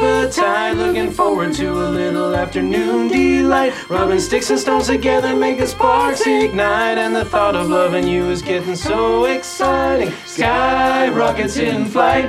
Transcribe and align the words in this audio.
appetite. 0.00 0.76
Looking 0.76 1.10
forward 1.10 1.54
to 1.54 1.68
a 1.70 1.88
little 1.88 2.34
afternoon 2.34 3.08
delight. 3.08 3.72
Rubbing 3.88 4.20
sticks 4.20 4.50
and 4.50 4.58
stones 4.58 4.86
together, 4.86 5.34
making 5.36 5.66
sparks 5.66 6.26
ignite. 6.26 6.98
And 6.98 7.14
the 7.14 7.24
thought 7.24 7.56
of 7.56 7.68
loving 7.68 8.06
you 8.06 8.30
is 8.30 8.42
getting 8.42 8.76
so 8.76 9.24
exciting. 9.26 10.12
Sky 10.26 11.08
rockets 11.08 11.56
in 11.56 11.84
flight. 11.86 12.26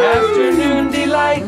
Afternoon 0.00 0.90
delight. 0.90 1.44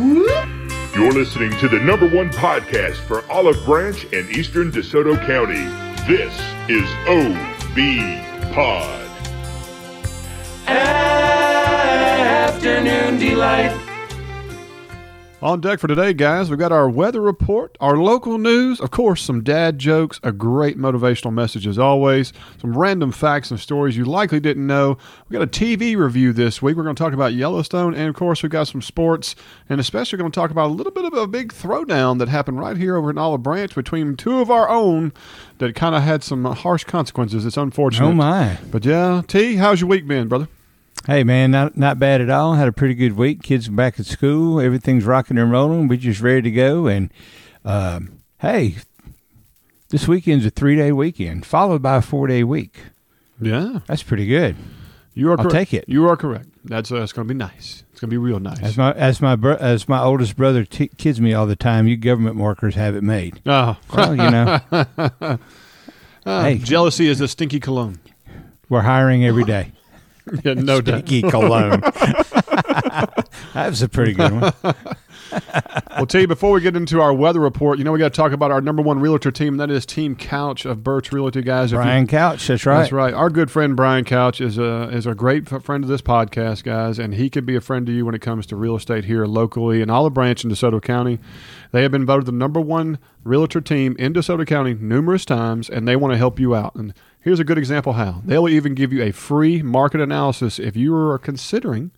You're 0.94 1.12
listening 1.12 1.50
to 1.58 1.68
the 1.68 1.80
number 1.80 2.08
one 2.08 2.30
podcast 2.30 2.96
for 2.96 3.28
Olive 3.30 3.64
Branch 3.64 4.04
and 4.12 4.30
Eastern 4.30 4.70
DeSoto 4.70 5.16
County. 5.26 5.64
This 6.06 6.32
is 6.68 6.88
OB 7.08 8.54
Pod. 8.54 9.00
Afternoon 12.54 13.18
delight. 13.18 13.83
On 15.44 15.60
deck 15.60 15.78
for 15.78 15.88
today, 15.88 16.14
guys, 16.14 16.48
we've 16.48 16.58
got 16.58 16.72
our 16.72 16.88
weather 16.88 17.20
report, 17.20 17.76
our 17.78 17.98
local 17.98 18.38
news, 18.38 18.80
of 18.80 18.90
course, 18.90 19.20
some 19.20 19.42
dad 19.42 19.78
jokes, 19.78 20.18
a 20.22 20.32
great 20.32 20.78
motivational 20.78 21.34
message 21.34 21.66
as 21.66 21.78
always, 21.78 22.32
some 22.58 22.74
random 22.74 23.12
facts 23.12 23.50
and 23.50 23.60
stories 23.60 23.94
you 23.94 24.06
likely 24.06 24.40
didn't 24.40 24.66
know. 24.66 24.96
We've 25.28 25.38
got 25.38 25.46
a 25.46 25.46
TV 25.46 25.98
review 25.98 26.32
this 26.32 26.62
week. 26.62 26.78
We're 26.78 26.82
going 26.82 26.96
to 26.96 27.02
talk 27.02 27.12
about 27.12 27.34
Yellowstone, 27.34 27.94
and 27.94 28.08
of 28.08 28.14
course, 28.14 28.42
we've 28.42 28.50
got 28.50 28.68
some 28.68 28.80
sports, 28.80 29.36
and 29.68 29.80
especially 29.80 30.16
we're 30.16 30.22
going 30.22 30.32
to 30.32 30.40
talk 30.40 30.50
about 30.50 30.70
a 30.70 30.72
little 30.72 30.90
bit 30.90 31.04
of 31.04 31.12
a 31.12 31.26
big 31.26 31.52
throwdown 31.52 32.18
that 32.20 32.30
happened 32.30 32.58
right 32.58 32.78
here 32.78 32.96
over 32.96 33.10
in 33.10 33.18
Olive 33.18 33.42
Branch 33.42 33.74
between 33.74 34.16
two 34.16 34.40
of 34.40 34.50
our 34.50 34.70
own 34.70 35.12
that 35.58 35.74
kind 35.74 35.94
of 35.94 36.02
had 36.02 36.24
some 36.24 36.46
harsh 36.46 36.84
consequences. 36.84 37.44
It's 37.44 37.58
unfortunate. 37.58 38.06
Oh 38.06 38.14
my! 38.14 38.56
But 38.70 38.86
yeah, 38.86 39.20
T, 39.26 39.56
how's 39.56 39.82
your 39.82 39.90
week 39.90 40.06
been, 40.06 40.26
brother? 40.26 40.48
Hey 41.06 41.22
man, 41.22 41.50
not 41.50 41.76
not 41.76 41.98
bad 41.98 42.20
at 42.22 42.30
all. 42.30 42.54
Had 42.54 42.68
a 42.68 42.72
pretty 42.72 42.94
good 42.94 43.12
week. 43.14 43.42
Kids 43.42 43.68
are 43.68 43.72
back 43.72 44.00
at 44.00 44.06
school. 44.06 44.58
Everything's 44.60 45.04
rocking 45.04 45.36
and 45.36 45.50
rolling. 45.52 45.86
We're 45.86 45.98
just 45.98 46.22
ready 46.22 46.42
to 46.42 46.50
go. 46.50 46.86
And 46.86 47.12
um, 47.64 48.20
hey, 48.38 48.76
this 49.90 50.08
weekend's 50.08 50.46
a 50.46 50.50
three 50.50 50.76
day 50.76 50.92
weekend 50.92 51.44
followed 51.44 51.82
by 51.82 51.96
a 51.96 52.02
four 52.02 52.26
day 52.26 52.42
week. 52.42 52.78
Yeah, 53.40 53.80
That's 53.86 54.02
pretty 54.02 54.26
good. 54.26 54.56
you 55.12 55.28
are. 55.28 55.32
I'll 55.32 55.44
correct. 55.44 55.52
take 55.52 55.74
it. 55.74 55.84
You 55.88 56.08
are 56.08 56.16
correct. 56.16 56.46
That's 56.64 56.90
uh, 56.90 57.02
it's 57.02 57.12
going 57.12 57.28
to 57.28 57.34
be 57.34 57.36
nice. 57.36 57.82
It's 57.92 58.00
going 58.00 58.08
to 58.08 58.14
be 58.14 58.16
real 58.16 58.40
nice. 58.40 58.62
As 58.62 58.78
my 58.78 58.92
as 58.92 59.20
my 59.20 59.36
bro- 59.36 59.56
as 59.60 59.86
my 59.88 60.00
oldest 60.00 60.36
brother 60.38 60.64
t- 60.64 60.88
kids 60.96 61.20
me 61.20 61.34
all 61.34 61.46
the 61.46 61.56
time. 61.56 61.86
You 61.86 61.98
government 61.98 62.36
workers 62.36 62.76
have 62.76 62.96
it 62.96 63.02
made. 63.02 63.42
oh, 63.44 63.76
Well, 63.94 64.12
you 64.16 64.30
know, 64.30 65.38
hey, 66.24 66.56
jealousy 66.58 67.08
is 67.08 67.20
a 67.20 67.28
stinky 67.28 67.60
cologne. 67.60 67.98
we're 68.70 68.80
hiring 68.82 69.22
every 69.26 69.44
day. 69.56 69.72
Yeah, 70.44 70.54
no 70.54 70.80
doubt. 70.80 71.06
Cologne. 71.06 71.80
that 73.54 73.66
was 73.68 73.82
a 73.82 73.88
pretty 73.88 74.14
good 74.14 74.32
one. 74.32 74.52
Well, 75.96 76.06
T, 76.06 76.26
before 76.26 76.52
we 76.52 76.60
get 76.60 76.76
into 76.76 77.00
our 77.00 77.12
weather 77.12 77.40
report, 77.40 77.78
you 77.78 77.84
know 77.84 77.92
we 77.92 77.98
got 77.98 78.12
to 78.12 78.16
talk 78.16 78.32
about 78.32 78.50
our 78.50 78.60
number 78.60 78.82
one 78.82 79.00
realtor 79.00 79.30
team. 79.30 79.56
That 79.56 79.70
is 79.70 79.84
Team 79.86 80.16
Couch 80.16 80.64
of 80.64 80.82
Birch 80.84 81.12
Realty, 81.12 81.42
guys. 81.42 81.72
If 81.72 81.76
you- 81.76 81.82
Brian 81.82 82.06
Couch. 82.06 82.46
That's 82.46 82.64
right. 82.66 82.78
That's 82.78 82.92
right. 82.92 83.12
Our 83.14 83.30
good 83.30 83.50
friend 83.50 83.76
Brian 83.76 84.04
Couch 84.04 84.40
is 84.40 84.58
a 84.58 84.88
is 84.90 85.06
a 85.06 85.14
great 85.14 85.50
f- 85.52 85.62
friend 85.62 85.84
of 85.84 85.90
this 85.90 86.02
podcast, 86.02 86.62
guys, 86.64 86.98
and 86.98 87.14
he 87.14 87.30
can 87.30 87.44
be 87.44 87.56
a 87.56 87.60
friend 87.60 87.86
to 87.86 87.92
you 87.92 88.04
when 88.06 88.14
it 88.14 88.20
comes 88.20 88.46
to 88.46 88.56
real 88.56 88.76
estate 88.76 89.04
here 89.04 89.26
locally 89.26 89.82
in 89.82 89.90
Olive 89.90 90.14
Branch 90.14 90.42
in 90.44 90.50
DeSoto 90.50 90.80
County. 90.82 91.18
They 91.72 91.82
have 91.82 91.92
been 91.92 92.06
voted 92.06 92.26
the 92.26 92.32
number 92.32 92.60
one 92.60 92.98
realtor 93.24 93.60
team 93.60 93.96
in 93.98 94.12
DeSoto 94.12 94.46
County 94.46 94.74
numerous 94.74 95.24
times, 95.24 95.68
and 95.68 95.86
they 95.88 95.96
want 95.96 96.12
to 96.12 96.18
help 96.18 96.38
you 96.38 96.54
out. 96.54 96.74
And 96.74 96.94
here's 97.24 97.40
a 97.40 97.44
good 97.44 97.58
example 97.58 97.94
how. 97.94 98.22
They'll 98.24 98.48
even 98.48 98.74
give 98.74 98.92
you 98.92 99.02
a 99.02 99.10
free 99.10 99.62
market 99.62 100.00
analysis 100.00 100.58
if 100.58 100.76
you 100.76 100.94
are 100.94 101.18
considering 101.18 101.90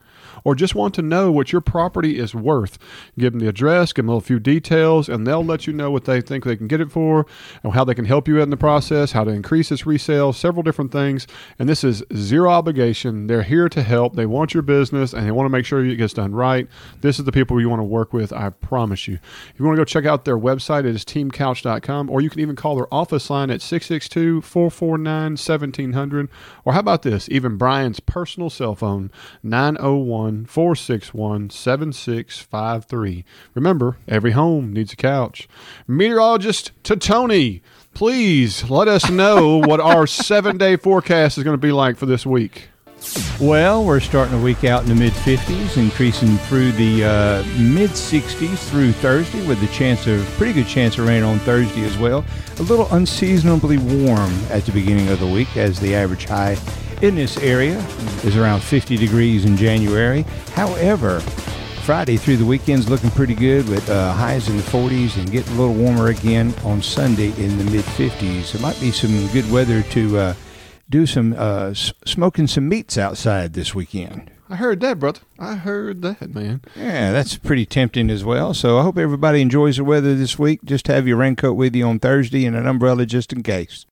or 0.47 0.55
just 0.55 0.77
want 0.77 0.95
to 0.95 1.03
know 1.03 1.33
what 1.33 1.51
your 1.51 1.61
property 1.61 2.21
is 2.21 2.33
worth. 2.33 2.79
Give 3.19 3.33
them 3.33 3.41
the 3.41 3.49
address, 3.49 3.93
give 3.93 4.07
them 4.07 4.15
a 4.15 4.21
few 4.21 4.39
details, 4.39 5.09
and 5.09 5.27
they'll 5.27 5.45
let 5.45 5.67
you 5.67 5.73
know 5.73 5.91
what 5.91 6.05
they 6.05 6.21
think 6.21 6.45
they 6.45 6.55
can 6.55 6.69
get 6.69 6.81
it 6.81 6.93
for, 6.93 7.27
and 7.65 7.73
how 7.73 7.83
they 7.83 7.95
can 7.95 8.05
help 8.05 8.29
you 8.29 8.41
in 8.41 8.51
the 8.51 8.57
process, 8.57 9.11
how 9.11 9.25
to 9.25 9.33
increase 9.33 9.73
its 9.73 9.87
resale, 9.87 10.33
several 10.33 10.63
different 10.63 10.93
things. 10.93 11.27
And 11.59 11.69
this 11.69 11.83
is 11.83 12.05
zero 12.15 12.49
obligation. 12.49 13.27
They're 13.27 13.43
here 13.43 13.69
to 13.69 13.83
help. 13.83 14.15
They 14.15 14.25
want 14.25 14.55
your 14.55 14.63
business, 14.63 15.13
and 15.13 15.27
they 15.27 15.33
want 15.33 15.47
to 15.47 15.51
make 15.51 15.67
sure 15.67 15.85
it 15.85 15.97
gets 15.97 16.13
done 16.13 16.33
right. 16.33 16.69
This 17.01 17.19
is 17.19 17.25
the 17.25 17.33
people 17.33 17.61
you 17.61 17.69
want 17.69 17.81
to 17.81 17.85
work 17.85 18.13
with. 18.13 18.33
I 18.33 18.51
promise 18.51 19.09
you. 19.09 19.15
If 19.15 19.59
you 19.59 19.65
want 19.65 19.75
to 19.75 19.81
go 19.81 19.85
check 19.85 20.07
out 20.07 20.25
their 20.25 20.39
website, 20.39 20.87
it 20.87 20.95
is 20.95 21.05
teamcouch.com, 21.05 22.09
or 22.09 22.21
you 22.21 22.31
can 22.31 22.39
even 22.39 22.55
call 22.55 22.77
their 22.77 22.95
office 22.95 23.29
line 23.31 23.51
at 23.51 23.63
662 23.63 24.43
449 24.43 25.33
1700. 25.33 26.29
Or 26.65 26.73
how 26.73 26.79
about 26.79 27.03
this? 27.03 27.29
Even 27.31 27.57
Brian's 27.57 27.99
personal 27.99 28.49
cell 28.49 28.77
phone, 28.77 29.11
901 29.43 30.36
461 30.45 31.51
7653. 31.51 33.25
Remember, 33.55 33.97
every 34.07 34.33
home 34.33 34.73
needs 34.73 34.93
a 34.93 34.97
couch. 34.97 35.49
Meteorologist 35.87 36.73
to 36.83 36.97
Tony, 36.97 37.63
please 37.95 38.69
let 38.69 38.89
us 38.89 39.09
know 39.11 39.59
what 39.65 39.81
our 39.81 40.07
seven 40.07 40.59
day 40.59 40.77
forecast 40.77 41.39
is 41.39 41.45
going 41.45 41.55
to 41.55 41.59
be 41.59 41.73
like 41.73 41.97
for 41.97 42.07
this 42.07 42.27
week. 42.27 42.69
Well, 43.41 43.85
we're 43.85 44.01
starting 44.01 44.37
the 44.37 44.43
week 44.43 44.65
out 44.65 44.83
in 44.83 44.89
the 44.89 44.95
mid 44.95 45.13
50s, 45.13 45.77
increasing 45.77 46.37
through 46.39 46.73
the 46.73 47.05
uh, 47.05 47.45
mid 47.59 47.91
60s 47.91 48.59
through 48.71 48.93
Thursday, 48.93 49.47
with 49.47 49.63
a 49.63 49.73
chance 49.73 50.07
of 50.07 50.25
pretty 50.39 50.55
good 50.55 50.67
chance 50.67 50.99
of 50.99 51.07
rain 51.07 51.23
on 51.23 51.39
Thursday 51.41 51.85
as 51.85 51.97
well. 51.99 52.25
A 52.59 52.63
little 52.63 52.89
unseasonably 52.93 53.77
warm 53.77 54.33
at 54.51 54.65
the 54.65 54.73
beginning 54.73 55.09
of 55.09 55.21
the 55.21 55.27
week, 55.27 55.57
as 55.57 55.79
the 55.79 55.95
average 55.95 56.25
high 56.25 56.57
in 57.03 57.15
this 57.15 57.37
area 57.39 57.79
is 58.25 58.37
around 58.37 58.63
50 58.63 58.97
degrees 58.97 59.45
in 59.45 59.57
January. 59.57 60.23
However, 60.55 61.21
Friday 61.85 62.17
through 62.17 62.37
the 62.39 62.45
weekend's 62.45 62.89
looking 62.89 63.11
pretty 63.11 63.35
good 63.35 63.69
with 63.69 63.89
uh, 63.89 64.13
highs 64.13 64.49
in 64.49 64.57
the 64.57 64.63
40s 64.65 65.17
and 65.17 65.31
getting 65.31 65.53
a 65.55 65.57
little 65.61 65.75
warmer 65.75 66.09
again 66.09 66.53
on 66.65 66.83
Sunday 66.83 67.29
in 67.43 67.57
the 67.59 67.65
mid 67.65 67.85
50s. 67.85 68.53
There 68.53 68.63
might 68.63 68.79
be 68.81 68.91
some 68.91 69.27
good 69.29 69.51
weather 69.53 69.83
to 69.83 70.19
uh, 70.19 70.35
do 70.91 71.07
some 71.07 71.33
uh, 71.35 71.69
s- 71.71 71.93
smoking 72.05 72.47
some 72.47 72.69
meats 72.69 72.99
outside 72.99 73.53
this 73.53 73.75
weekend. 73.75 74.31
I 74.49 74.57
heard 74.57 74.81
that, 74.81 74.99
brother. 75.01 75.21
I 75.39 75.57
heard 75.57 76.03
that, 76.03 76.33
man. 76.35 76.63
Yeah, 76.77 77.11
that's 77.13 77.37
pretty 77.37 77.67
tempting 77.67 78.11
as 78.11 78.25
well. 78.25 78.55
So 78.55 78.79
I 78.79 78.83
hope 78.83 78.97
everybody 78.97 79.41
enjoys 79.43 79.77
the 79.77 79.85
weather 79.85 80.15
this 80.15 80.39
week. 80.39 80.61
Just 80.65 80.87
have 80.87 81.07
your 81.07 81.17
raincoat 81.19 81.57
with 81.57 81.75
you 81.75 81.85
on 81.87 81.99
Thursday 81.99 82.45
and 82.47 82.57
an 82.57 82.67
umbrella 82.67 83.07
just 83.07 83.33
in 83.33 83.43
case. 83.43 83.87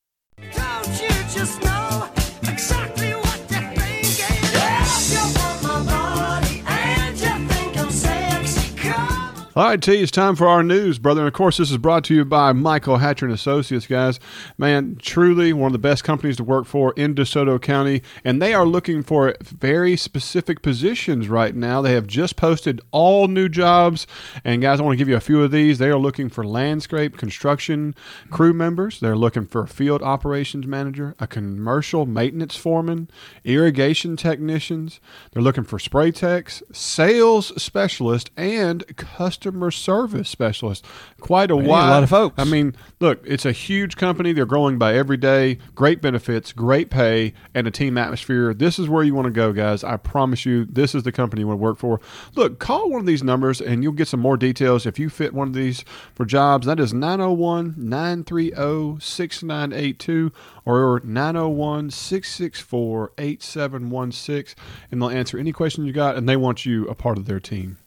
All 9.56 9.62
right, 9.62 9.80
T, 9.80 10.02
it's 10.02 10.10
time 10.10 10.34
for 10.34 10.48
our 10.48 10.64
news, 10.64 10.98
brother. 10.98 11.20
And 11.20 11.28
of 11.28 11.34
course, 11.34 11.58
this 11.58 11.70
is 11.70 11.78
brought 11.78 12.02
to 12.04 12.14
you 12.14 12.24
by 12.24 12.52
Michael 12.52 12.96
Hatcher 12.96 13.24
and 13.24 13.32
Associates, 13.32 13.86
guys. 13.86 14.18
Man, 14.58 14.96
truly 15.00 15.52
one 15.52 15.68
of 15.68 15.72
the 15.72 15.78
best 15.78 16.02
companies 16.02 16.38
to 16.38 16.42
work 16.42 16.66
for 16.66 16.92
in 16.96 17.14
DeSoto 17.14 17.62
County. 17.62 18.02
And 18.24 18.42
they 18.42 18.52
are 18.52 18.66
looking 18.66 19.04
for 19.04 19.36
very 19.40 19.96
specific 19.96 20.60
positions 20.60 21.28
right 21.28 21.54
now. 21.54 21.80
They 21.82 21.92
have 21.92 22.08
just 22.08 22.34
posted 22.34 22.80
all 22.90 23.28
new 23.28 23.48
jobs. 23.48 24.08
And 24.42 24.60
guys, 24.60 24.80
I 24.80 24.82
want 24.82 24.94
to 24.94 24.98
give 24.98 25.08
you 25.08 25.14
a 25.14 25.20
few 25.20 25.40
of 25.44 25.52
these. 25.52 25.78
They 25.78 25.90
are 25.90 25.98
looking 25.98 26.30
for 26.30 26.44
landscape 26.44 27.16
construction 27.16 27.94
crew 28.30 28.54
members. 28.54 28.98
They're 28.98 29.14
looking 29.14 29.46
for 29.46 29.62
a 29.62 29.68
field 29.68 30.02
operations 30.02 30.66
manager, 30.66 31.14
a 31.20 31.28
commercial 31.28 32.06
maintenance 32.06 32.56
foreman, 32.56 33.08
irrigation 33.44 34.16
technicians. 34.16 34.98
They're 35.30 35.44
looking 35.44 35.62
for 35.62 35.78
spray 35.78 36.10
techs, 36.10 36.60
sales 36.72 37.62
specialist, 37.62 38.32
and 38.36 38.84
customer 38.96 39.43
service 39.70 40.28
specialist. 40.28 40.84
Quite 41.20 41.50
a 41.50 41.56
Man, 41.56 41.66
a 41.66 41.68
lot 41.68 42.02
of 42.02 42.10
folks. 42.10 42.34
I 42.38 42.44
mean, 42.44 42.74
look, 43.00 43.20
it's 43.24 43.44
a 43.44 43.52
huge 43.52 43.96
company. 43.96 44.32
They're 44.32 44.46
growing 44.46 44.78
by 44.78 44.94
every 44.94 45.16
day. 45.16 45.58
Great 45.74 46.00
benefits, 46.00 46.52
great 46.52 46.90
pay, 46.90 47.34
and 47.54 47.66
a 47.66 47.70
team 47.70 47.98
atmosphere. 47.98 48.54
This 48.54 48.78
is 48.78 48.88
where 48.88 49.02
you 49.02 49.14
want 49.14 49.26
to 49.26 49.32
go, 49.32 49.52
guys. 49.52 49.84
I 49.84 49.96
promise 49.96 50.44
you, 50.46 50.64
this 50.64 50.94
is 50.94 51.02
the 51.02 51.12
company 51.12 51.42
you 51.42 51.48
want 51.48 51.58
to 51.58 51.62
work 51.62 51.78
for. 51.78 52.00
Look, 52.34 52.58
call 52.58 52.90
one 52.90 53.00
of 53.00 53.06
these 53.06 53.22
numbers 53.22 53.60
and 53.60 53.82
you'll 53.82 53.92
get 53.92 54.08
some 54.08 54.20
more 54.20 54.36
details 54.36 54.86
if 54.86 54.98
you 54.98 55.08
fit 55.08 55.34
one 55.34 55.48
of 55.48 55.54
these 55.54 55.84
for 56.14 56.24
jobs. 56.24 56.66
That 56.66 56.80
is 56.80 56.92
901 56.92 57.74
930 57.76 59.00
6982 59.00 60.32
or 60.64 61.00
901 61.04 61.90
664 61.90 63.12
8716. 63.18 64.64
And 64.90 65.02
they'll 65.02 65.10
answer 65.10 65.38
any 65.38 65.52
question 65.52 65.84
you 65.84 65.92
got, 65.92 66.16
and 66.16 66.28
they 66.28 66.36
want 66.36 66.64
you 66.66 66.86
a 66.88 66.94
part 66.94 67.18
of 67.18 67.26
their 67.26 67.40
team. 67.40 67.78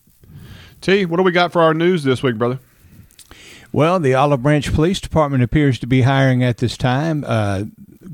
What 0.87 1.17
do 1.17 1.23
we 1.23 1.33
got 1.33 1.51
for 1.51 1.61
our 1.61 1.73
news 1.73 2.05
this 2.05 2.23
week, 2.23 2.37
brother? 2.37 2.59
Well, 3.73 3.99
the 3.99 4.13
Olive 4.13 4.41
Branch 4.41 4.73
Police 4.73 5.01
Department 5.01 5.43
appears 5.43 5.79
to 5.79 5.85
be 5.85 6.03
hiring 6.03 6.45
at 6.45 6.59
this 6.59 6.77
time. 6.77 7.25
Uh, 7.27 7.65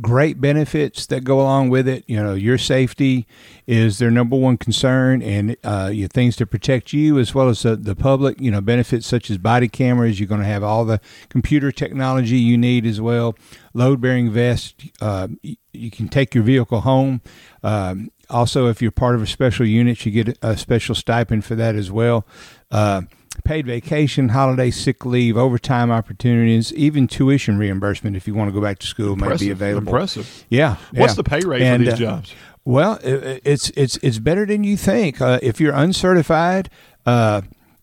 great 0.01 0.41
benefits 0.41 1.05
that 1.05 1.23
go 1.23 1.39
along 1.39 1.69
with 1.69 1.87
it. 1.87 2.03
You 2.07 2.15
know, 2.15 2.33
your 2.33 2.57
safety 2.57 3.27
is 3.67 3.99
their 3.99 4.09
number 4.09 4.35
one 4.35 4.57
concern, 4.57 5.21
and 5.21 5.55
uh, 5.63 5.93
things 6.11 6.35
to 6.37 6.47
protect 6.47 6.93
you 6.93 7.19
as 7.19 7.35
well 7.35 7.47
as 7.47 7.61
the, 7.61 7.75
the 7.75 7.95
public. 7.95 8.41
You 8.41 8.49
know, 8.49 8.59
benefits 8.59 9.05
such 9.05 9.29
as 9.29 9.37
body 9.37 9.67
cameras. 9.67 10.19
You're 10.19 10.27
going 10.27 10.41
to 10.41 10.47
have 10.47 10.63
all 10.63 10.83
the 10.83 10.99
computer 11.29 11.71
technology 11.71 12.39
you 12.39 12.57
need 12.57 12.87
as 12.87 12.99
well. 12.99 13.35
Load 13.75 14.01
bearing 14.01 14.31
vest. 14.31 14.81
Uh, 14.99 15.27
you 15.43 15.91
can 15.91 16.09
take 16.09 16.33
your 16.33 16.43
vehicle 16.43 16.81
home. 16.81 17.21
Um, 17.61 18.09
also, 18.29 18.67
if 18.67 18.81
you're 18.81 18.91
part 18.91 19.15
of 19.15 19.21
a 19.21 19.27
special 19.27 19.65
unit, 19.65 20.05
you 20.05 20.11
get 20.11 20.37
a 20.41 20.57
special 20.57 20.95
stipend 20.95 21.45
for 21.45 21.55
that 21.55 21.75
as 21.75 21.91
well. 21.91 22.25
Uh, 22.73 23.01
paid 23.43 23.65
vacation, 23.65 24.29
holiday 24.29 24.71
sick 24.71 25.05
leave, 25.05 25.37
overtime 25.37 25.91
opportunities, 25.91 26.73
even 26.73 27.07
tuition 27.07 27.57
reimbursement 27.57 28.15
if 28.15 28.27
you 28.27 28.33
want 28.33 28.47
to 28.47 28.53
go 28.53 28.61
back 28.61 28.79
to 28.79 28.87
school 28.87 29.15
may 29.15 29.35
be 29.37 29.49
available. 29.49 29.87
Impressive. 29.87 30.45
Yeah. 30.49 30.77
What's 30.91 31.13
yeah. 31.13 31.15
the 31.15 31.23
pay 31.23 31.39
rate 31.41 31.61
And, 31.61 31.83
for 31.83 31.91
these 31.91 32.01
uh, 32.01 32.03
jobs? 32.03 32.33
Well, 32.65 32.99
it's 33.03 33.69
it's 33.71 33.97
it's 33.97 34.19
better 34.19 34.45
than 34.45 34.63
you 34.63 34.77
think. 34.77 35.19
Uh, 35.19 35.39
if 35.41 35.59
you're 35.59 35.73
uncertified, 35.73 36.69
uh, 37.05 37.41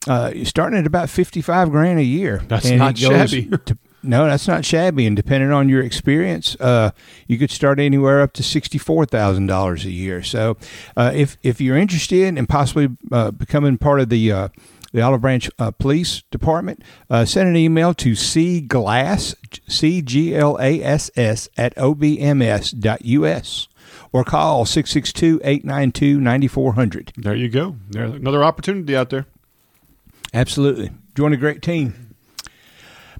uh, 0.08 0.32
you're 0.34 0.46
starting 0.46 0.78
at 0.78 0.87
about 0.87 1.10
fifty 1.10 1.42
five 1.42 1.70
grand 1.70 1.98
a 1.98 2.04
year. 2.04 2.42
That's 2.48 2.64
And 2.66 2.78
not 2.78 2.96
shabby. 2.96 3.50
to- 3.66 3.78
no, 4.02 4.26
that's 4.26 4.48
not 4.48 4.64
shabby. 4.64 5.06
And 5.06 5.14
depending 5.14 5.52
on 5.52 5.69
your 5.69 5.82
experience, 5.82 6.56
uh, 6.58 6.92
you 7.26 7.37
could 7.37 7.50
start 7.50 7.78
anywhere 7.78 8.22
up 8.22 8.32
to 8.34 8.42
sixty 8.42 8.78
four 8.78 9.04
thousand 9.04 9.46
dollars 9.46 9.84
a 9.84 9.90
year. 9.90 10.22
So, 10.22 10.56
uh, 10.96 11.12
if 11.14 11.37
if 11.42 11.60
you're 11.60 11.76
interested 11.76 12.38
in 12.38 12.46
possibly 12.46 12.88
uh, 13.12 13.31
becoming 13.32 13.76
part 13.76 14.00
of 14.00 14.08
the 14.08 14.32
uh, 14.32 14.48
the 14.92 15.00
Olive 15.02 15.20
Branch 15.20 15.48
uh, 15.58 15.70
Police 15.70 16.22
Department, 16.31 16.82
uh, 17.08 17.25
send 17.25 17.48
an 17.48 17.56
email 17.56 17.94
to 17.94 18.12
cglass, 18.12 19.34
C 19.69 20.02
G 20.02 20.34
L 20.34 20.58
A 20.60 20.82
S 20.82 21.10
S, 21.16 21.48
at 21.56 21.75
obms.us 21.76 23.69
or 24.12 24.25
call 24.25 24.64
662 24.64 25.40
892 25.44 26.20
9400. 26.20 27.12
There 27.16 27.34
you 27.34 27.48
go. 27.48 27.76
There's 27.88 28.14
another 28.14 28.42
opportunity 28.42 28.96
out 28.96 29.10
there. 29.10 29.26
Absolutely. 30.34 30.90
Join 31.14 31.32
a 31.32 31.37
great 31.37 31.62
team. 31.62 32.14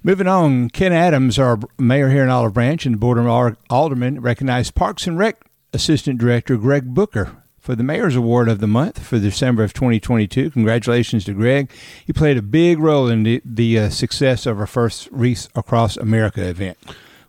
Moving 0.03 0.27
on, 0.27 0.69
Ken 0.69 0.93
Adams, 0.93 1.37
our 1.37 1.59
mayor 1.77 2.09
here 2.09 2.23
in 2.23 2.29
Olive 2.29 2.53
Branch, 2.53 2.83
and 2.85 2.95
the 2.95 2.99
Board 2.99 3.19
of 3.19 3.27
Al- 3.27 3.55
Aldermen 3.69 4.19
recognized 4.19 4.73
Parks 4.73 5.05
and 5.05 5.17
Rec 5.17 5.45
Assistant 5.73 6.19
Director 6.19 6.57
Greg 6.57 6.93
Booker 6.93 7.40
for 7.61 7.75
the 7.75 7.83
Mayor's 7.83 8.15
Award 8.15 8.49
of 8.49 8.59
the 8.59 8.67
Month 8.67 9.03
for 9.03 9.19
December 9.19 9.63
of 9.63 9.71
2022. 9.73 10.49
Congratulations 10.49 11.23
to 11.25 11.33
Greg. 11.33 11.71
He 12.05 12.11
played 12.11 12.35
a 12.37 12.41
big 12.41 12.79
role 12.79 13.07
in 13.07 13.21
the, 13.23 13.41
the 13.45 13.77
uh, 13.77 13.89
success 13.89 14.45
of 14.47 14.59
our 14.59 14.65
first 14.65 15.07
Wreath 15.11 15.47
Across 15.55 15.97
America 15.97 16.43
event, 16.43 16.77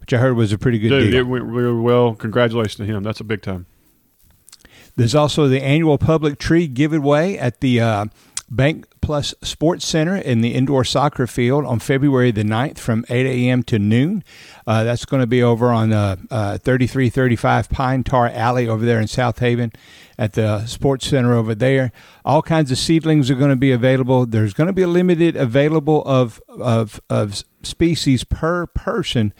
which 0.00 0.12
I 0.14 0.19
heard 0.19 0.34
was 0.34 0.50
a 0.50 0.58
pretty 0.58 0.79
good 0.79 0.88
Dude, 0.88 1.11
deal. 1.11 1.20
it 1.20 1.26
went 1.26 1.44
really 1.44 1.79
well. 1.79 2.14
Congratulations 2.14 2.76
to 2.76 2.84
him. 2.87 3.02
That's 3.02 3.20
a 3.20 3.25
big 3.25 3.43
time. 3.43 3.67
There's 4.96 5.14
also 5.14 5.49
the 5.49 5.62
annual 5.62 5.99
public 5.99 6.38
tree 6.38 6.67
giveaway 6.67 7.37
at 7.37 7.61
the 7.61 7.81
uh, 7.81 8.06
Bank 8.52 8.87
Plus 9.00 9.34
Sports 9.40 9.87
Center 9.87 10.14
in 10.14 10.43
the 10.43 10.54
indoor 10.54 10.84
soccer 10.84 11.26
field 11.26 11.64
on 11.64 11.78
February 11.78 12.31
the 12.31 12.43
9th 12.43 12.78
from 12.78 13.02
8 13.08 13.25
a.m. 13.26 13.62
to 13.62 13.78
noon. 13.78 14.22
Uh, 14.66 14.84
that's 14.84 15.06
going 15.06 15.22
to 15.22 15.26
be 15.26 15.43
over 15.43 15.70
on 15.70 15.90
uh, 15.90 16.16
uh, 16.31 16.58
3335 16.58 17.70
Pine 17.70 18.04
Tar 18.04 18.28
Alley 18.28 18.69
over 18.69 18.84
there 18.84 19.00
in 19.00 19.06
Southaven 19.06 19.75
at 20.19 20.34
the 20.34 20.66
Sports 20.66 21.06
Center 21.06 21.32
over 21.32 21.54
there. 21.54 21.93
All 22.26 22.43
kinds 22.43 22.70
of 22.70 22.76
seedlings 22.76 23.31
are 23.31 23.37
going 23.37 23.50
to 23.50 23.56
be 23.56 23.72
available. 23.72 24.26
There's 24.26 24.52
going 24.52 24.66
to 24.66 24.75
be 24.75 24.82
a 24.82 24.88
limited 24.88 25.34
available 25.34 26.02
of, 26.04 26.43
of, 26.49 27.00
of 27.08 27.43
species 27.62 28.22
per 28.22 28.66
person. 28.66 29.32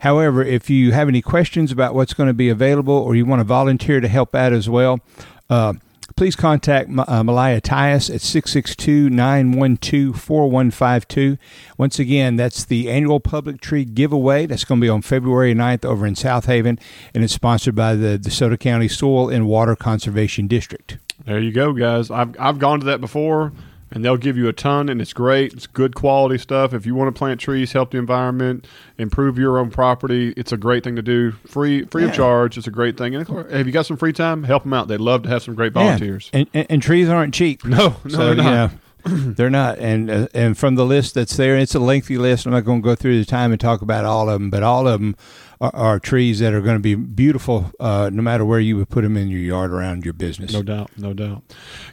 However, 0.00 0.44
if 0.44 0.68
you 0.68 0.92
have 0.92 1.08
any 1.08 1.22
questions 1.22 1.72
about 1.72 1.94
what's 1.94 2.12
going 2.12 2.28
to 2.28 2.34
be 2.34 2.50
available 2.50 2.94
or 2.94 3.16
you 3.16 3.24
want 3.24 3.40
to 3.40 3.44
volunteer 3.44 4.00
to 4.00 4.08
help 4.08 4.34
out 4.34 4.52
as 4.52 4.68
well, 4.68 5.00
uh, 5.48 5.72
please 6.18 6.34
contact 6.34 6.90
uh, 7.06 7.22
Malaya 7.22 7.60
Tyus 7.60 8.12
at 8.12 8.20
662 8.20 9.08
912 9.08 10.20
4152. 10.20 11.38
Once 11.76 12.00
again, 12.00 12.34
that's 12.34 12.64
the 12.64 12.90
annual 12.90 13.20
public 13.20 13.60
tree 13.60 13.84
giveaway. 13.84 14.44
That's 14.44 14.64
going 14.64 14.80
to 14.80 14.84
be 14.84 14.88
on 14.88 15.02
February 15.02 15.54
9th 15.54 15.84
over 15.84 16.04
in 16.04 16.14
Southaven, 16.14 16.80
and 17.14 17.22
it's 17.22 17.32
sponsored 17.32 17.76
by 17.76 17.94
the 17.94 18.18
DeSoto 18.18 18.58
County 18.58 18.88
Soil 18.88 19.28
and 19.28 19.46
Water 19.46 19.76
Conservation 19.76 20.48
District. 20.48 20.98
There 21.24 21.38
you 21.38 21.52
go, 21.52 21.72
guys. 21.72 22.10
I've 22.10 22.34
I've 22.40 22.58
gone 22.58 22.80
to 22.80 22.86
that 22.86 23.00
before, 23.00 23.52
and 23.90 24.04
they'll 24.04 24.16
give 24.16 24.36
you 24.36 24.48
a 24.48 24.52
ton, 24.52 24.88
and 24.88 25.00
it's 25.00 25.12
great. 25.12 25.52
It's 25.52 25.66
good 25.66 25.94
quality 25.94 26.38
stuff. 26.38 26.74
If 26.74 26.86
you 26.86 26.94
want 26.94 27.14
to 27.14 27.18
plant 27.18 27.40
trees, 27.40 27.72
help 27.72 27.90
the 27.90 27.98
environment, 27.98 28.66
improve 28.98 29.38
your 29.38 29.58
own 29.58 29.70
property, 29.70 30.34
it's 30.36 30.52
a 30.52 30.56
great 30.56 30.84
thing 30.84 30.96
to 30.96 31.02
do. 31.02 31.32
Free 31.46 31.84
free 31.84 32.04
of 32.04 32.12
charge. 32.12 32.58
It's 32.58 32.66
a 32.66 32.70
great 32.70 32.96
thing. 32.96 33.14
And 33.14 33.22
of 33.22 33.28
course, 33.28 33.52
if 33.52 33.66
you 33.66 33.72
got 33.72 33.86
some 33.86 33.96
free 33.96 34.12
time, 34.12 34.44
help 34.44 34.64
them 34.64 34.72
out. 34.72 34.88
They'd 34.88 35.00
love 35.00 35.22
to 35.22 35.28
have 35.28 35.42
some 35.42 35.54
great 35.54 35.72
volunteers. 35.72 36.30
Yeah. 36.32 36.40
And, 36.40 36.48
and, 36.54 36.66
and 36.70 36.82
trees 36.82 37.08
aren't 37.08 37.34
cheap. 37.34 37.64
No, 37.64 37.96
no, 38.04 38.10
so, 38.10 38.16
they're 38.16 38.34
you 38.34 38.42
not. 38.42 38.72
know, 38.72 38.78
they're 39.32 39.50
not. 39.50 39.78
And 39.78 40.10
uh, 40.10 40.28
and 40.34 40.56
from 40.58 40.74
the 40.74 40.84
list 40.84 41.14
that's 41.14 41.36
there, 41.36 41.56
it's 41.56 41.74
a 41.74 41.80
lengthy 41.80 42.18
list. 42.18 42.46
I'm 42.46 42.52
not 42.52 42.64
going 42.64 42.82
to 42.82 42.84
go 42.84 42.94
through 42.94 43.18
the 43.18 43.24
time 43.24 43.52
and 43.52 43.60
talk 43.60 43.82
about 43.82 44.04
all 44.04 44.28
of 44.28 44.40
them, 44.40 44.50
but 44.50 44.62
all 44.62 44.86
of 44.86 45.00
them 45.00 45.16
are, 45.60 45.74
are 45.74 45.98
trees 45.98 46.38
that 46.38 46.52
are 46.52 46.60
going 46.60 46.76
to 46.76 46.80
be 46.80 46.94
beautiful, 46.94 47.72
uh, 47.80 48.10
no 48.12 48.22
matter 48.22 48.44
where 48.44 48.60
you 48.60 48.76
would 48.76 48.88
put 48.88 49.02
them 49.02 49.16
in 49.16 49.28
your 49.28 49.40
yard 49.40 49.72
around 49.72 50.04
your 50.04 50.14
business. 50.14 50.52
No 50.52 50.62
doubt, 50.62 50.90
no 50.96 51.12
doubt. 51.12 51.42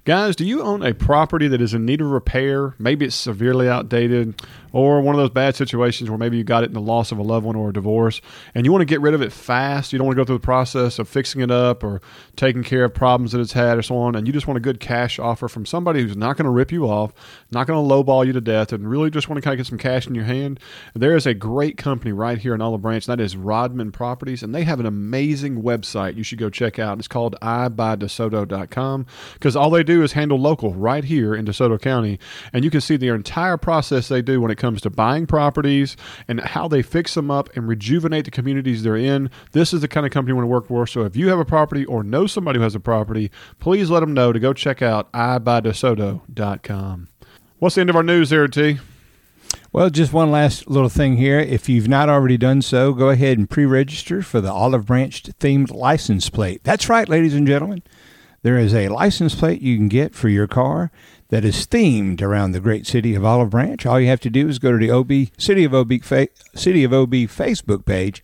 Guys, 0.03 0.35
do 0.35 0.45
you 0.45 0.61
own 0.61 0.83
a 0.83 0.93
property 0.93 1.47
that 1.47 1.61
is 1.61 1.73
in 1.73 1.85
need 1.85 2.01
of 2.01 2.07
repair? 2.07 2.75
Maybe 2.79 3.05
it's 3.05 3.15
severely 3.15 3.67
outdated, 3.67 4.41
or 4.71 5.01
one 5.01 5.15
of 5.15 5.19
those 5.19 5.29
bad 5.29 5.55
situations 5.55 6.09
where 6.09 6.17
maybe 6.17 6.37
you 6.37 6.43
got 6.43 6.63
it 6.63 6.67
in 6.67 6.73
the 6.73 6.81
loss 6.81 7.11
of 7.11 7.17
a 7.17 7.23
loved 7.23 7.45
one 7.45 7.55
or 7.55 7.69
a 7.69 7.73
divorce, 7.73 8.21
and 8.53 8.65
you 8.65 8.71
want 8.71 8.81
to 8.81 8.85
get 8.85 9.01
rid 9.01 9.13
of 9.13 9.21
it 9.21 9.31
fast. 9.31 9.93
You 9.93 9.99
don't 9.99 10.07
want 10.07 10.17
to 10.17 10.21
go 10.21 10.25
through 10.25 10.37
the 10.37 10.45
process 10.45 10.99
of 10.99 11.07
fixing 11.07 11.41
it 11.41 11.51
up 11.51 11.83
or 11.83 12.01
taking 12.35 12.63
care 12.63 12.83
of 12.83 12.93
problems 12.93 13.31
that 13.31 13.41
it's 13.41 13.53
had 13.53 13.77
or 13.77 13.81
so 13.81 13.97
on, 13.97 14.15
and 14.15 14.27
you 14.27 14.33
just 14.33 14.47
want 14.47 14.57
a 14.57 14.61
good 14.61 14.79
cash 14.79 15.17
offer 15.19 15.47
from 15.47 15.65
somebody 15.65 16.01
who's 16.01 16.17
not 16.17 16.37
going 16.37 16.45
to 16.45 16.51
rip 16.51 16.71
you 16.71 16.85
off, 16.85 17.13
not 17.51 17.67
going 17.67 17.77
to 17.77 17.93
lowball 17.95 18.25
you 18.25 18.33
to 18.33 18.41
death, 18.41 18.73
and 18.73 18.89
really 18.89 19.09
just 19.09 19.29
want 19.29 19.37
to 19.37 19.41
kind 19.41 19.53
of 19.53 19.57
get 19.57 19.67
some 19.67 19.77
cash 19.77 20.07
in 20.07 20.15
your 20.15 20.25
hand. 20.25 20.59
There 20.93 21.15
is 21.15 21.25
a 21.25 21.33
great 21.33 21.77
company 21.77 22.11
right 22.11 22.37
here 22.37 22.53
in 22.53 22.61
Olive 22.61 22.81
Branch, 22.81 23.07
and 23.07 23.17
that 23.17 23.23
is 23.23 23.35
Rodman 23.55 23.93
Properties, 23.93 24.43
and 24.43 24.53
they 24.53 24.65
have 24.65 24.81
an 24.81 24.85
amazing 24.85 25.63
website 25.63 26.17
you 26.17 26.23
should 26.23 26.39
go 26.39 26.49
check 26.49 26.77
out. 26.77 26.99
It's 26.99 27.07
called 27.07 27.37
iBuyDeSoto.com 27.41 29.05
because 29.35 29.55
all 29.55 29.69
they 29.69 29.81
do 29.81 30.03
is 30.03 30.11
handle 30.11 30.37
local 30.37 30.73
right 30.73 31.05
here 31.05 31.33
in 31.33 31.45
DeSoto 31.45 31.79
County, 31.79 32.19
and 32.51 32.65
you 32.65 32.69
can 32.69 32.81
see 32.81 32.97
their 32.97 33.15
entire 33.15 33.55
process 33.55 34.09
they 34.09 34.21
do 34.21 34.41
when 34.41 34.51
it 34.51 34.57
comes 34.57 34.81
to 34.81 34.89
buying 34.89 35.25
properties 35.25 35.95
and 36.27 36.41
how 36.41 36.67
they 36.67 36.81
fix 36.81 37.13
them 37.13 37.31
up 37.31 37.49
and 37.55 37.65
rejuvenate 37.65 38.25
the 38.25 38.31
communities 38.31 38.83
they're 38.83 38.97
in. 38.97 39.29
This 39.53 39.71
is 39.71 39.79
the 39.79 39.87
kind 39.87 40.05
of 40.05 40.11
company 40.11 40.31
you 40.31 40.35
want 40.35 40.43
to 40.43 40.49
work 40.49 40.67
for. 40.67 40.85
So 40.85 41.05
if 41.05 41.15
you 41.15 41.29
have 41.29 41.39
a 41.39 41.45
property 41.45 41.85
or 41.85 42.03
know 42.03 42.27
somebody 42.27 42.59
who 42.59 42.63
has 42.63 42.75
a 42.75 42.81
property, 42.81 43.31
please 43.59 43.89
let 43.89 44.01
them 44.01 44.13
know 44.13 44.33
to 44.33 44.39
go 44.39 44.51
check 44.51 44.81
out 44.81 45.09
iBuyDeSoto.com. 45.13 47.07
What's 47.59 47.75
the 47.75 47.81
end 47.81 47.89
of 47.89 47.95
our 47.95 48.03
news 48.03 48.31
there, 48.31 48.49
T? 48.49 48.79
Well, 49.75 49.89
just 49.89 50.13
one 50.13 50.31
last 50.31 50.69
little 50.69 50.87
thing 50.87 51.17
here. 51.17 51.37
If 51.37 51.67
you've 51.67 51.89
not 51.89 52.07
already 52.07 52.37
done 52.37 52.61
so, 52.61 52.93
go 52.93 53.09
ahead 53.09 53.37
and 53.37 53.49
pre 53.49 53.65
register 53.65 54.21
for 54.21 54.39
the 54.39 54.49
Olive 54.49 54.85
Branch 54.85 55.21
themed 55.21 55.69
license 55.69 56.29
plate. 56.29 56.61
That's 56.63 56.87
right, 56.87 57.09
ladies 57.09 57.33
and 57.33 57.45
gentlemen. 57.45 57.83
There 58.41 58.57
is 58.57 58.73
a 58.73 58.87
license 58.87 59.35
plate 59.35 59.61
you 59.61 59.75
can 59.75 59.89
get 59.89 60.15
for 60.15 60.29
your 60.29 60.47
car 60.47 60.91
that 61.27 61.43
is 61.43 61.67
themed 61.67 62.21
around 62.21 62.53
the 62.53 62.61
great 62.61 62.87
city 62.87 63.15
of 63.15 63.25
Olive 63.25 63.49
Branch. 63.49 63.85
All 63.85 63.99
you 63.99 64.07
have 64.07 64.21
to 64.21 64.29
do 64.29 64.47
is 64.47 64.59
go 64.59 64.71
to 64.71 64.77
the 64.77 64.91
OB 64.91 65.37
City 65.37 65.65
of 65.65 65.73
OB 65.73 65.91
City 66.55 66.85
of 66.85 66.93
OB 66.93 67.11
Facebook 67.11 67.83
page 67.83 68.23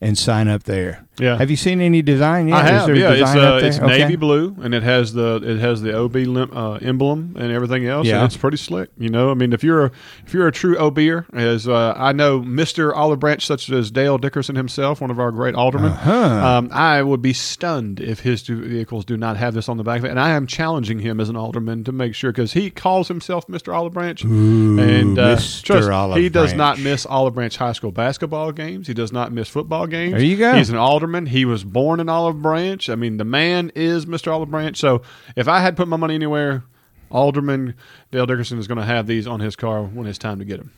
and 0.00 0.16
sign 0.16 0.48
up 0.48 0.62
there. 0.62 1.05
Yeah. 1.18 1.36
Have 1.38 1.50
you 1.50 1.56
seen 1.56 1.80
any 1.80 2.02
design 2.02 2.48
yet? 2.48 2.58
I 2.58 2.62
have, 2.64 2.96
yeah. 2.96 3.12
It's 3.12 3.34
uh, 3.34 3.60
it's 3.62 3.78
Okay. 3.78 3.98
navy 3.98 4.16
blue, 4.16 4.54
and 4.62 4.74
it 4.74 4.82
has 4.82 5.12
the 5.14 5.36
it 5.42 5.58
has 5.58 5.80
the 5.82 5.96
OB 5.96 6.14
lim, 6.14 6.50
uh, 6.56 6.74
emblem 6.74 7.34
and 7.38 7.50
everything 7.52 7.86
else. 7.86 8.06
Yeah. 8.06 8.16
and 8.16 8.24
it's 8.26 8.36
pretty 8.36 8.58
slick. 8.58 8.90
You 8.98 9.08
know, 9.08 9.30
I 9.30 9.34
mean, 9.34 9.52
if 9.52 9.64
you're 9.64 9.86
a 9.86 9.90
if 10.26 10.34
you're 10.34 10.46
a 10.46 10.52
true 10.52 10.76
OBer, 10.76 11.24
as 11.34 11.66
uh, 11.66 11.94
I 11.96 12.12
know, 12.12 12.40
Mister 12.40 12.94
Olive 12.94 13.18
Branch, 13.20 13.44
such 13.44 13.70
as 13.70 13.90
Dale 13.90 14.18
Dickerson 14.18 14.56
himself, 14.56 15.00
one 15.00 15.10
of 15.10 15.18
our 15.18 15.30
great 15.30 15.54
aldermen, 15.54 15.92
Uh-huh. 15.92 16.12
um, 16.46 16.68
I 16.72 17.02
would 17.02 17.22
be 17.22 17.32
stunned 17.32 17.98
if 18.00 18.20
his 18.20 18.42
two 18.42 18.62
vehicles 18.68 19.04
do 19.04 19.16
not 19.16 19.36
have 19.38 19.54
this 19.54 19.68
on 19.70 19.78
the 19.78 19.84
back 19.84 20.00
of 20.00 20.04
it. 20.04 20.10
And 20.10 20.20
I 20.20 20.30
am 20.30 20.46
challenging 20.46 20.98
him 20.98 21.18
as 21.20 21.28
an 21.28 21.36
alderman 21.36 21.84
to 21.84 21.92
make 21.92 22.14
sure 22.14 22.30
because 22.32 22.52
he 22.52 22.68
calls 22.70 23.08
himself 23.08 23.48
Mister 23.48 23.72
Olive 23.72 23.94
Branch, 23.94 24.22
and 24.22 25.18
uh, 25.18 25.36
Mr. 25.36 25.62
trust, 25.64 25.88
Olive 25.88 26.18
he 26.18 26.28
does 26.28 26.50
Branch. 26.52 26.58
not 26.58 26.78
miss 26.80 27.06
Olive 27.06 27.34
Branch 27.34 27.56
High 27.56 27.72
School 27.72 27.90
basketball 27.92 28.52
games. 28.52 28.86
He 28.86 28.92
does 28.94 29.12
not 29.12 29.32
miss 29.32 29.48
football 29.48 29.86
games. 29.86 30.12
There 30.12 30.20
you 30.22 30.36
go. 30.36 30.52
He's 30.54 30.68
an 30.70 30.76
alderman. 30.76 31.05
He 31.26 31.44
was 31.44 31.64
born 31.64 32.00
in 32.00 32.08
Olive 32.08 32.42
Branch. 32.42 32.88
I 32.88 32.94
mean, 32.94 33.16
the 33.16 33.24
man 33.24 33.70
is 33.74 34.06
Mr. 34.06 34.32
Olive 34.32 34.50
Branch. 34.50 34.76
So 34.76 35.02
if 35.36 35.48
I 35.48 35.60
had 35.60 35.76
put 35.76 35.88
my 35.88 35.96
money 35.96 36.14
anywhere, 36.14 36.64
Alderman 37.10 37.74
Dale 38.10 38.26
Dickerson 38.26 38.58
is 38.58 38.66
going 38.66 38.78
to 38.78 38.84
have 38.84 39.06
these 39.06 39.26
on 39.26 39.40
his 39.40 39.56
car 39.56 39.82
when 39.82 40.06
it's 40.06 40.18
time 40.18 40.38
to 40.38 40.44
get 40.44 40.58
them. 40.58 40.72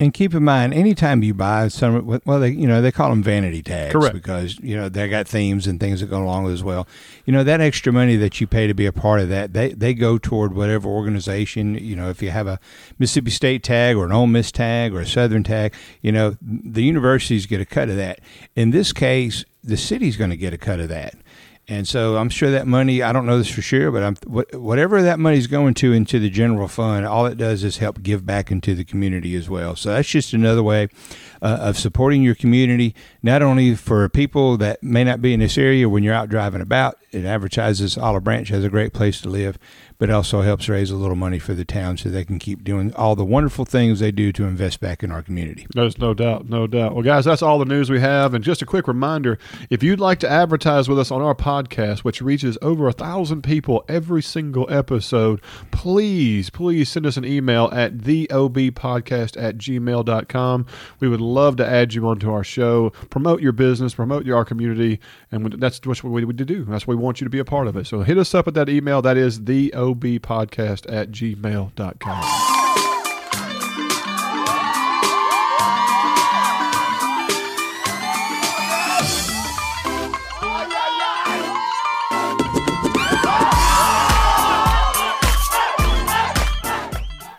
And 0.00 0.14
keep 0.14 0.32
in 0.32 0.44
mind, 0.44 0.74
anytime 0.74 1.24
you 1.24 1.34
buy 1.34 1.66
some, 1.66 2.20
well, 2.24 2.38
they 2.38 2.50
you 2.50 2.68
know 2.68 2.80
they 2.80 2.92
call 2.92 3.10
them 3.10 3.20
vanity 3.20 3.62
tags, 3.62 3.92
Correct. 3.92 4.14
Because 4.14 4.56
you 4.60 4.76
know 4.76 4.88
they 4.88 5.08
got 5.08 5.26
themes 5.26 5.66
and 5.66 5.80
things 5.80 6.00
that 6.00 6.06
go 6.06 6.22
along 6.22 6.44
with 6.44 6.52
it 6.52 6.54
as 6.54 6.62
well. 6.62 6.86
You 7.24 7.32
know 7.32 7.42
that 7.42 7.60
extra 7.60 7.92
money 7.92 8.14
that 8.14 8.40
you 8.40 8.46
pay 8.46 8.68
to 8.68 8.74
be 8.74 8.86
a 8.86 8.92
part 8.92 9.20
of 9.20 9.28
that, 9.30 9.54
they 9.54 9.72
they 9.72 9.94
go 9.94 10.16
toward 10.16 10.54
whatever 10.54 10.88
organization. 10.88 11.74
You 11.74 11.96
know, 11.96 12.10
if 12.10 12.22
you 12.22 12.30
have 12.30 12.46
a 12.46 12.60
Mississippi 13.00 13.32
State 13.32 13.64
tag 13.64 13.96
or 13.96 14.06
an 14.06 14.12
Ole 14.12 14.28
Miss 14.28 14.52
tag 14.52 14.94
or 14.94 15.00
a 15.00 15.06
Southern 15.06 15.42
tag, 15.42 15.74
you 16.00 16.12
know 16.12 16.36
the 16.40 16.84
universities 16.84 17.46
get 17.46 17.60
a 17.60 17.66
cut 17.66 17.88
of 17.88 17.96
that. 17.96 18.20
In 18.54 18.70
this 18.70 18.92
case, 18.92 19.44
the 19.64 19.76
city's 19.76 20.16
going 20.16 20.30
to 20.30 20.36
get 20.36 20.54
a 20.54 20.58
cut 20.58 20.78
of 20.78 20.88
that. 20.90 21.14
And 21.70 21.86
so 21.86 22.16
I'm 22.16 22.30
sure 22.30 22.50
that 22.50 22.66
money, 22.66 23.02
I 23.02 23.12
don't 23.12 23.26
know 23.26 23.36
this 23.36 23.50
for 23.50 23.60
sure, 23.60 23.90
but 23.90 24.02
I'm, 24.02 24.16
whatever 24.58 25.02
that 25.02 25.18
money's 25.18 25.46
going 25.46 25.74
to 25.74 25.92
into 25.92 26.18
the 26.18 26.30
general 26.30 26.66
fund, 26.66 27.04
all 27.04 27.26
it 27.26 27.36
does 27.36 27.62
is 27.62 27.76
help 27.76 28.02
give 28.02 28.24
back 28.24 28.50
into 28.50 28.74
the 28.74 28.84
community 28.84 29.34
as 29.36 29.50
well. 29.50 29.76
So 29.76 29.90
that's 29.90 30.08
just 30.08 30.32
another 30.32 30.62
way 30.62 30.88
uh, 31.42 31.58
of 31.60 31.76
supporting 31.76 32.22
your 32.22 32.34
community, 32.34 32.94
not 33.22 33.42
only 33.42 33.74
for 33.74 34.08
people 34.08 34.56
that 34.56 34.82
may 34.82 35.04
not 35.04 35.20
be 35.20 35.34
in 35.34 35.40
this 35.40 35.58
area 35.58 35.90
when 35.90 36.02
you're 36.02 36.14
out 36.14 36.30
driving 36.30 36.62
about. 36.62 36.96
It 37.12 37.26
advertises 37.26 37.98
Olive 37.98 38.24
Branch 38.24 38.48
has 38.48 38.64
a 38.64 38.70
great 38.70 38.94
place 38.94 39.20
to 39.20 39.28
live, 39.28 39.58
but 39.98 40.10
also 40.10 40.42
helps 40.42 40.68
raise 40.68 40.90
a 40.90 40.96
little 40.96 41.16
money 41.16 41.38
for 41.38 41.54
the 41.54 41.64
town 41.64 41.96
so 41.96 42.08
they 42.08 42.24
can 42.24 42.38
keep 42.38 42.62
doing 42.62 42.94
all 42.94 43.16
the 43.16 43.24
wonderful 43.24 43.64
things 43.64 43.98
they 43.98 44.12
do 44.12 44.32
to 44.32 44.44
invest 44.44 44.80
back 44.80 45.02
in 45.02 45.10
our 45.10 45.22
community. 45.22 45.66
There's 45.74 45.98
no 45.98 46.14
doubt, 46.14 46.48
no 46.48 46.66
doubt. 46.68 46.94
Well, 46.94 47.02
guys, 47.02 47.24
that's 47.24 47.42
all 47.42 47.58
the 47.58 47.64
news 47.64 47.90
we 47.90 48.00
have. 48.00 48.32
And 48.32 48.44
just 48.44 48.62
a 48.62 48.66
quick 48.66 48.86
reminder 48.86 49.38
if 49.70 49.82
you'd 49.82 50.00
like 50.00 50.20
to 50.20 50.30
advertise 50.30 50.88
with 50.88 50.98
us 50.98 51.10
on 51.10 51.20
our 51.20 51.34
podcast, 51.34 52.00
which 52.00 52.22
reaches 52.22 52.56
over 52.62 52.86
a 52.86 52.92
thousand 52.92 53.42
people 53.42 53.84
every 53.88 54.22
single 54.22 54.66
episode, 54.70 55.40
please, 55.72 56.48
please 56.48 56.88
send 56.88 57.04
us 57.04 57.16
an 57.16 57.24
email 57.24 57.68
at 57.72 57.98
theobpodcast 57.98 59.40
at 59.40 59.58
gmail.com. 59.58 60.66
We 61.00 61.08
would 61.08 61.20
love 61.20 61.56
to 61.56 61.66
add 61.66 61.94
you 61.94 62.06
onto 62.06 62.30
our 62.30 62.44
show, 62.44 62.90
promote 63.10 63.42
your 63.42 63.52
business, 63.52 63.94
promote 63.94 64.24
your, 64.24 64.36
our 64.36 64.44
community. 64.44 65.00
And 65.32 65.54
that's 65.54 65.84
what 65.84 66.04
we 66.04 66.24
would 66.24 66.36
do. 66.36 66.64
That's 66.64 66.86
what 66.86 66.96
we 66.96 67.02
want 67.02 67.20
you 67.20 67.24
to 67.24 67.30
be 67.30 67.40
a 67.40 67.44
part 67.44 67.66
of 67.66 67.76
it. 67.76 67.86
So 67.86 68.02
hit 68.02 68.16
us 68.16 68.32
up 68.34 68.46
at 68.46 68.54
that 68.54 68.68
email. 68.68 69.02
That 69.02 69.16
is 69.16 69.44
theobpodcast 69.94 70.90
at 70.92 71.10
gmail.com. 71.10 72.47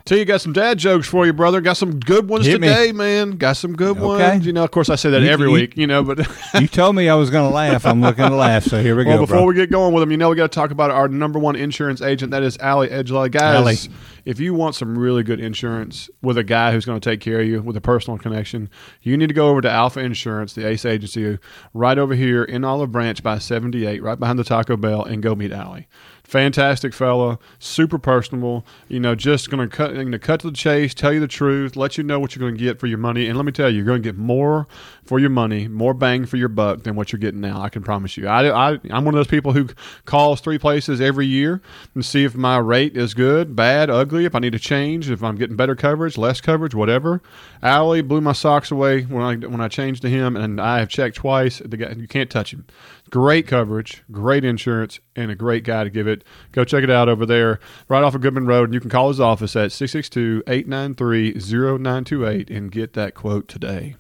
T, 0.09 0.17
you 0.17 0.25
got 0.25 0.41
some 0.41 0.53
dad 0.53 0.79
jokes 0.79 1.07
for 1.07 1.27
you, 1.27 1.33
brother. 1.33 1.61
Got 1.61 1.77
some 1.77 1.99
good 1.99 2.27
ones 2.27 2.47
Hit 2.47 2.59
me. 2.59 2.67
today, 2.67 2.91
man. 2.91 3.37
Got 3.37 3.57
some 3.57 3.75
good 3.75 3.95
Okay. 3.95 4.01
ones. 4.31 4.43
You 4.43 4.53
know, 4.53 4.63
of 4.63 4.71
course, 4.71 4.89
I 4.89 4.95
say 4.95 5.11
that 5.11 5.21
You- 5.21 5.29
every 5.29 5.49
you- 5.49 5.53
week, 5.53 5.77
you 5.77 5.85
know, 5.85 6.01
but 6.01 6.27
you 6.59 6.67
told 6.67 6.95
me 6.95 7.07
I 7.07 7.13
was 7.13 7.29
going 7.29 7.47
to 7.47 7.53
laugh. 7.53 7.85
I'm 7.85 8.01
looking 8.01 8.25
to 8.25 8.33
laugh. 8.35 8.63
So 8.63 8.81
here 8.81 8.95
we 8.95 9.05
well, 9.05 9.17
go. 9.17 9.23
before 9.27 9.37
bro. 9.37 9.45
we 9.45 9.53
get 9.53 9.69
going 9.69 9.93
with 9.93 10.01
them, 10.01 10.09
you 10.09 10.17
know, 10.17 10.31
we 10.31 10.35
got 10.35 10.51
to 10.51 10.55
talk 10.55 10.71
about 10.71 10.89
our 10.89 11.07
number 11.07 11.37
one 11.37 11.55
insurance 11.55 12.01
agent. 12.01 12.31
That 12.31 12.41
is 12.41 12.57
Allie 12.57 12.87
Edgely. 12.87 13.29
Guys, 13.29 13.53
Allie. 13.55 13.77
if 14.25 14.39
you 14.39 14.55
want 14.55 14.73
some 14.73 14.97
really 14.97 15.21
good 15.21 15.39
insurance 15.39 16.09
with 16.23 16.39
a 16.39 16.43
guy 16.43 16.71
who's 16.71 16.85
going 16.85 16.99
to 16.99 17.07
take 17.07 17.19
care 17.19 17.41
of 17.41 17.45
you 17.47 17.61
with 17.61 17.77
a 17.77 17.81
personal 17.81 18.17
connection, 18.17 18.67
you 19.03 19.15
need 19.15 19.27
to 19.27 19.35
go 19.35 19.49
over 19.49 19.61
to 19.61 19.69
Alfa 19.69 19.99
Insurance, 19.99 20.53
the 20.53 20.67
ACE 20.67 20.85
agency, 20.85 21.37
right 21.75 21.99
over 21.99 22.15
here 22.15 22.43
in 22.43 22.63
Olive 22.63 22.91
Branch 22.91 23.21
by 23.21 23.37
78, 23.37 24.01
right 24.01 24.19
behind 24.19 24.39
the 24.39 24.43
Taco 24.43 24.75
Bell, 24.75 25.03
and 25.03 25.21
go 25.21 25.35
meet 25.35 25.51
Allie. 25.51 25.87
Fantastic 26.29 26.93
fella, 26.93 27.39
super 27.57 27.97
personable. 27.97 28.63
You 28.87 28.99
know, 28.99 29.15
just 29.15 29.49
going 29.49 29.67
to 29.67 29.75
cut, 29.75 29.95
to 29.95 30.19
cut 30.19 30.41
to 30.41 30.51
the 30.51 30.55
chase, 30.55 30.93
tell 30.93 31.11
you 31.11 31.19
the 31.19 31.27
truth, 31.27 31.75
let 31.75 31.97
you 31.97 32.03
know 32.03 32.19
what 32.19 32.35
you're 32.35 32.47
going 32.47 32.55
to 32.55 32.63
get 32.63 32.79
for 32.79 32.85
your 32.85 32.99
money, 32.99 33.25
and 33.25 33.35
let 33.35 33.45
me 33.45 33.51
tell 33.51 33.67
you, 33.67 33.77
you're 33.77 33.85
going 33.85 34.03
to 34.03 34.07
get 34.07 34.15
more 34.15 34.67
for 35.03 35.17
your 35.17 35.31
money, 35.31 35.67
more 35.67 35.95
bang 35.95 36.27
for 36.27 36.37
your 36.37 36.47
buck 36.47 36.83
than 36.83 36.95
what 36.95 37.11
you're 37.11 37.19
getting 37.19 37.41
now. 37.41 37.59
I 37.59 37.69
can 37.69 37.81
promise 37.81 38.15
you. 38.15 38.27
I, 38.27 38.73
I, 38.73 38.79
I'm 38.91 39.05
one 39.05 39.15
of 39.15 39.17
those 39.17 39.25
people 39.25 39.53
who 39.53 39.69
calls 40.05 40.39
three 40.39 40.59
places 40.59 41.01
every 41.01 41.25
year 41.25 41.63
and 41.95 42.05
see 42.05 42.25
if 42.25 42.35
my 42.35 42.59
rate 42.59 42.95
is 42.95 43.15
good, 43.15 43.55
bad, 43.55 43.89
ugly, 43.89 44.25
if 44.25 44.35
I 44.35 44.39
need 44.39 44.53
to 44.53 44.59
change, 44.59 45.09
if 45.09 45.23
I'm 45.23 45.35
getting 45.35 45.55
better 45.55 45.75
coverage, 45.75 46.15
less 46.15 46.41
coverage, 46.41 46.75
whatever. 46.75 47.23
Allie 47.63 48.03
blew 48.03 48.21
my 48.21 48.33
socks 48.33 48.69
away 48.69 49.01
when 49.01 49.23
I 49.23 49.47
when 49.47 49.61
I 49.61 49.67
changed 49.67 50.03
to 50.03 50.09
him, 50.09 50.37
and 50.37 50.61
I 50.61 50.77
have 50.77 50.89
checked 50.89 51.15
twice. 51.15 51.57
The 51.57 51.75
guy, 51.75 51.95
you 51.97 52.07
can't 52.07 52.29
touch 52.29 52.53
him. 52.53 52.67
Great 53.09 53.47
coverage, 53.47 54.03
great 54.11 54.45
insurance, 54.45 54.99
and 55.15 55.31
a 55.31 55.35
great 55.35 55.63
guy 55.63 55.83
to 55.83 55.89
give 55.89 56.07
it. 56.07 56.18
Go 56.51 56.63
check 56.63 56.83
it 56.83 56.89
out 56.89 57.09
over 57.09 57.25
there, 57.25 57.59
right 57.87 58.03
off 58.03 58.15
of 58.15 58.21
Goodman 58.21 58.47
Road. 58.47 58.65
And 58.65 58.73
you 58.73 58.79
can 58.79 58.89
call 58.89 59.09
his 59.09 59.19
office 59.19 59.55
at 59.55 59.71
662 59.71 60.43
893 60.47 61.33
0928 61.33 62.49
and 62.49 62.71
get 62.71 62.93
that 62.93 63.13
quote 63.15 63.47
today. 63.47 63.95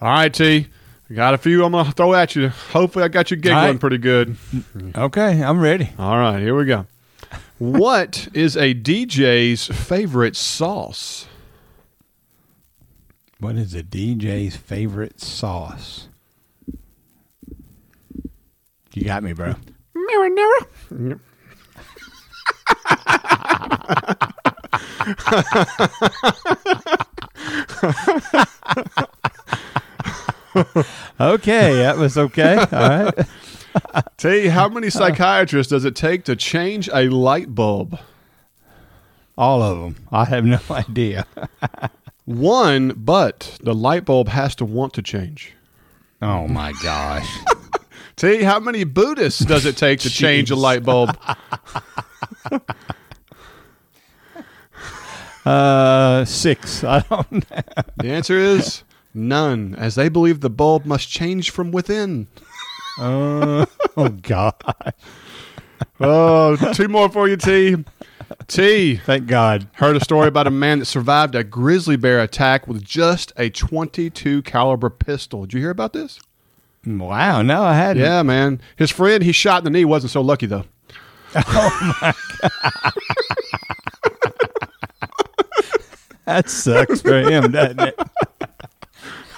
All 0.00 0.10
right, 0.10 0.32
T. 0.32 0.68
Got 1.12 1.32
a 1.32 1.38
few 1.38 1.64
I'm 1.64 1.72
going 1.72 1.86
to 1.86 1.92
throw 1.92 2.14
at 2.14 2.36
you. 2.36 2.48
Hopefully, 2.48 3.04
I 3.04 3.08
got 3.08 3.30
you 3.30 3.36
giggling 3.38 3.64
right. 3.64 3.80
pretty 3.80 3.98
good. 3.98 4.36
okay, 4.94 5.42
I'm 5.42 5.58
ready. 5.58 5.90
All 5.98 6.18
right, 6.18 6.38
here 6.40 6.54
we 6.54 6.66
go. 6.66 6.86
what 7.58 8.28
is 8.34 8.56
a 8.56 8.74
DJ's 8.74 9.66
favorite 9.66 10.36
sauce? 10.36 11.26
What 13.40 13.56
is 13.56 13.74
a 13.74 13.82
DJ's 13.82 14.56
favorite 14.56 15.20
sauce? 15.20 16.08
You 18.92 19.04
got 19.04 19.22
me, 19.22 19.32
bro. 19.32 19.54
Marinara. 19.96 21.20
Okay, 31.20 31.74
that 31.76 31.96
was 31.96 32.16
okay. 32.16 32.56
All 32.56 32.66
right. 32.88 33.14
T, 34.16 34.48
how 34.48 34.68
many 34.68 34.90
psychiatrists 34.90 35.70
does 35.70 35.84
it 35.84 35.94
take 35.94 36.24
to 36.24 36.36
change 36.36 36.88
a 36.92 37.08
light 37.08 37.54
bulb? 37.54 37.98
All 39.36 39.62
of 39.62 39.78
them. 39.80 40.06
I 40.10 40.24
have 40.24 40.44
no 40.44 40.58
idea. 40.70 41.26
One, 42.24 42.92
but 42.96 43.58
the 43.62 43.74
light 43.74 44.04
bulb 44.04 44.28
has 44.28 44.54
to 44.56 44.64
want 44.64 44.94
to 44.94 45.02
change. 45.02 45.54
Oh 46.20 46.48
my 46.48 46.72
gosh. 46.82 47.28
T, 48.16 48.42
how 48.42 48.58
many 48.58 48.82
Buddhists 48.82 49.44
does 49.44 49.64
it 49.64 49.76
take 49.76 50.00
to 50.00 50.10
change 50.10 50.50
a 50.50 50.56
light 50.56 50.82
bulb? 50.82 51.16
Uh, 55.48 56.26
six. 56.26 56.84
I 56.84 57.00
don't 57.00 57.32
know. 57.32 57.62
The 57.96 58.10
answer 58.10 58.36
is 58.36 58.82
none, 59.14 59.74
as 59.78 59.94
they 59.94 60.10
believe 60.10 60.40
the 60.40 60.50
bulb 60.50 60.84
must 60.84 61.08
change 61.08 61.50
from 61.50 61.72
within. 61.72 62.26
Uh, 63.00 63.64
oh 63.96 64.08
God. 64.08 64.54
Oh, 66.00 66.56
two 66.74 66.88
more 66.88 67.08
for 67.08 67.28
you, 67.28 67.36
T. 67.36 67.76
T. 68.46 68.96
Thank 68.96 69.26
God. 69.26 69.68
Heard 69.74 69.96
a 69.96 70.04
story 70.04 70.28
about 70.28 70.46
a 70.46 70.50
man 70.50 70.80
that 70.80 70.84
survived 70.86 71.34
a 71.34 71.44
grizzly 71.44 71.96
bear 71.96 72.20
attack 72.20 72.68
with 72.68 72.84
just 72.84 73.32
a 73.36 73.48
22 73.48 74.42
caliber 74.42 74.90
pistol. 74.90 75.42
Did 75.42 75.54
you 75.54 75.60
hear 75.60 75.70
about 75.70 75.92
this? 75.92 76.20
Wow. 76.84 77.42
No, 77.42 77.62
I 77.62 77.74
hadn't. 77.74 78.02
Yeah, 78.02 78.22
man. 78.22 78.60
His 78.76 78.90
friend 78.90 79.22
he 79.22 79.32
shot 79.32 79.58
in 79.58 79.64
the 79.64 79.70
knee 79.70 79.84
wasn't 79.84 80.10
so 80.10 80.20
lucky 80.20 80.46
though. 80.46 80.64
That 86.28 86.50
sucks 86.50 87.00
for 87.00 87.22
him, 87.22 87.52
doesn't 87.52 87.80
it? 87.80 87.98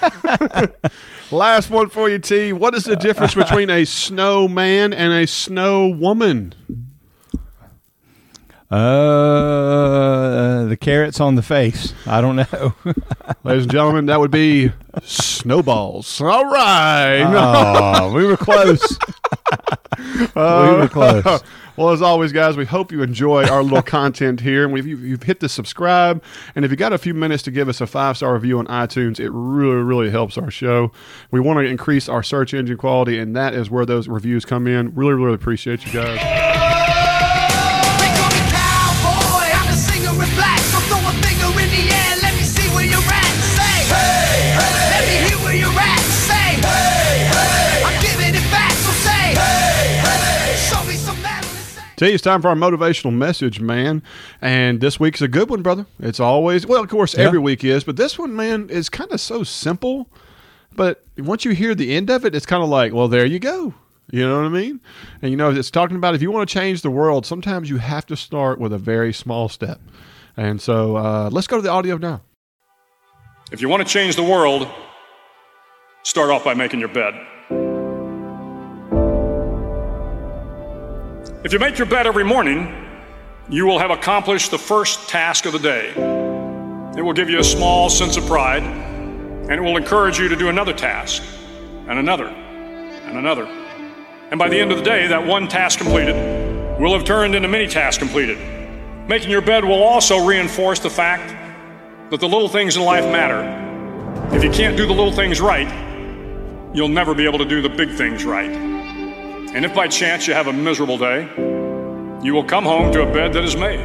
Last 1.31 1.71
one 1.71 1.89
for 1.89 2.09
you, 2.11 2.19
T. 2.19 2.53
What 2.53 2.75
is 2.75 2.83
the 2.83 2.97
difference 2.97 3.33
between 3.33 3.71
a 3.71 3.85
snowman 3.85 4.93
and 4.93 5.13
a 5.13 5.25
snow 5.29 5.87
woman? 5.87 6.53
Uh, 8.69 10.65
the 10.65 10.77
carrots 10.77 11.21
on 11.21 11.37
the 11.37 11.43
face. 11.43 11.95
I 12.07 12.21
don't 12.21 12.35
know. 12.35 12.75
Ladies 13.45 13.63
and 13.65 13.71
gentlemen, 13.71 14.07
that 14.07 14.19
would 14.19 14.33
be 14.33 14.73
snowballs. 15.05 16.21
All 16.21 16.51
right. 16.51 17.23
oh, 17.23 18.13
we 18.13 18.27
were 18.27 18.37
close. 18.37 18.99
we 20.19 20.27
were 20.35 20.89
close. 20.89 21.41
Well, 21.81 21.89
as 21.89 22.03
always, 22.03 22.31
guys, 22.31 22.59
we 22.59 22.67
hope 22.67 22.93
you 22.93 23.03
enjoy 23.03 23.47
our 23.47 23.63
little 23.63 23.81
content 24.01 24.41
here. 24.41 24.69
And 24.69 24.77
if 24.77 24.85
you, 24.85 24.99
you've 24.99 25.23
hit 25.23 25.41
the 25.41 25.49
subscribe, 25.49 26.23
and 26.55 26.63
if 26.63 26.71
you 26.71 26.77
got 26.77 26.93
a 26.93 26.99
few 26.99 27.15
minutes 27.15 27.43
to 27.45 27.51
give 27.51 27.71
us 27.71 27.81
a 27.81 27.87
five 27.87 28.19
star 28.19 28.35
review 28.35 28.59
on 28.59 28.67
iTunes, 28.67 29.19
it 29.19 29.31
really, 29.31 29.83
really 29.83 30.11
helps 30.11 30.37
our 30.37 30.51
show. 30.51 30.93
We 31.31 31.41
want 31.41 31.59
to 31.61 31.65
increase 31.65 32.07
our 32.07 32.23
search 32.23 32.53
engine 32.53 32.77
quality, 32.77 33.19
and 33.19 33.35
that 33.35 33.55
is 33.55 33.71
where 33.71 33.87
those 33.87 34.09
reviews 34.09 34.45
come 34.45 34.67
in. 34.67 34.95
Really, 34.95 35.15
really 35.15 35.33
appreciate 35.33 35.87
you 35.87 35.93
guys. 35.95 36.60
You, 52.09 52.15
it's 52.15 52.23
time 52.23 52.41
for 52.43 52.49
our 52.49 52.55
motivational 52.55 53.13
message, 53.15 53.61
man. 53.61 54.03
And 54.41 54.81
this 54.81 54.99
week's 54.99 55.21
a 55.23 55.29
good 55.29 55.51
one, 55.51 55.63
brother. 55.63 55.87
It's 55.99 56.21
always, 56.21 56.67
well, 56.67 56.83
of 56.83 56.89
course, 56.89 57.15
Yeah. 57.17 57.25
every 57.25 57.39
week 57.39 57.63
is, 57.65 57.85
but 57.85 57.97
this 57.97 58.19
one, 58.19 58.35
man, 58.35 58.69
is 58.71 58.89
kind 58.89 59.11
of 59.13 59.21
so 59.21 59.43
simple. 59.43 60.09
But 60.75 61.05
once 61.19 61.45
you 61.45 61.51
hear 61.53 61.75
the 61.75 61.95
end 61.95 62.11
of 62.11 62.25
it, 62.25 62.35
it's 62.35 62.47
kind 62.47 62.63
of 62.63 62.69
like, 62.69 62.93
well, 62.93 63.09
there 63.09 63.27
you 63.27 63.39
go. 63.39 63.75
You 64.13 64.27
know 64.27 64.37
what 64.39 64.47
I 64.47 64.49
mean? 64.49 64.81
And 65.23 65.31
you 65.31 65.37
know, 65.37 65.51
it's 65.51 65.71
talking 65.71 65.97
about 65.97 66.15
if 66.15 66.23
you 66.23 66.31
want 66.33 66.49
to 66.49 66.53
change 66.53 66.83
the 66.83 66.91
world, 66.91 67.27
sometimes 67.27 67.71
you 67.71 67.77
have 67.79 68.07
to 68.07 68.17
start 68.17 68.59
with 68.59 68.73
a 68.73 68.79
very 68.79 69.13
small 69.13 69.49
step. 69.49 69.81
And 70.37 70.61
so 70.61 70.97
uh, 70.97 71.29
let's 71.31 71.47
go 71.47 71.57
to 71.57 71.63
the 71.63 71.71
audio 71.71 71.97
now. 71.97 72.23
If 73.53 73.61
you 73.61 73.69
want 73.69 73.87
to 73.87 73.89
change 73.89 74.17
the 74.17 74.23
world, 74.23 74.69
start 76.03 76.31
off 76.31 76.45
by 76.45 76.55
making 76.55 76.81
your 76.81 76.89
bed. 76.89 77.15
If 81.43 81.55
you 81.55 81.59
make 81.59 81.79
your 81.79 81.87
bed 81.87 82.07
every 82.07 82.23
morning, 82.23 82.71
you 83.49 83.65
will 83.65 83.79
have 83.79 83.91
accomplished 83.91 84.51
the 84.51 84.59
first 84.59 85.09
task 85.09 85.47
of 85.47 85.55
the 85.55 85.59
day. 85.59 85.89
It 86.99 87.03
will 87.03 87.15
give 87.15 87.31
you 87.31 87.39
a 87.39 87.45
small 87.45 87.89
sense 87.89 88.19
of 88.19 88.27
pride, 88.27 88.63
and 88.63 89.51
it 89.51 89.61
will 89.63 89.79
encourage 89.79 90.19
you 90.19 90.29
to 90.29 90.37
do 90.37 90.51
another 90.51 90.75
task, 90.75 91.23
and 91.89 91.99
another, 91.99 92.27
and 92.27 93.17
another. 93.17 93.47
And 94.31 94.39
by 94.39 94.51
the 94.51 94.61
end 94.61 94.71
of 94.71 94.77
the 94.77 94.85
day, 94.85 95.07
that 95.07 95.27
one 95.27 95.49
task 95.49 95.79
completed 95.79 96.15
will 96.79 96.93
have 96.93 97.05
turned 97.07 97.35
into 97.35 97.49
many 97.49 97.67
tasks 97.67 97.97
completed. 97.97 98.37
Making 99.09 99.31
your 99.31 99.41
bed 99.41 99.65
will 99.65 99.83
also 99.83 100.23
reinforce 100.27 100.79
the 100.79 100.91
fact 100.91 101.31
that 102.11 102.21
the 102.21 102.29
little 102.29 102.49
things 102.49 102.77
in 102.77 102.83
life 102.83 103.05
matter. 103.05 104.37
If 104.37 104.45
you 104.45 104.51
can't 104.51 104.77
do 104.77 104.85
the 104.87 104.93
little 104.93 105.11
things 105.11 105.41
right, 105.41 105.69
you'll 106.75 106.89
never 106.89 107.15
be 107.15 107.25
able 107.25 107.39
to 107.39 107.47
do 107.47 107.63
the 107.63 107.71
big 107.71 107.93
things 107.93 108.27
right. 108.27 108.70
And 109.53 109.65
if 109.65 109.75
by 109.75 109.89
chance 109.89 110.29
you 110.29 110.35
have 110.35 110.47
a 110.47 110.53
miserable 110.53 110.97
day, 110.97 111.23
you 112.23 112.33
will 112.33 112.45
come 112.45 112.63
home 112.63 112.93
to 112.93 113.03
a 113.03 113.13
bed 113.13 113.33
that 113.33 113.43
is 113.43 113.57
made. 113.57 113.81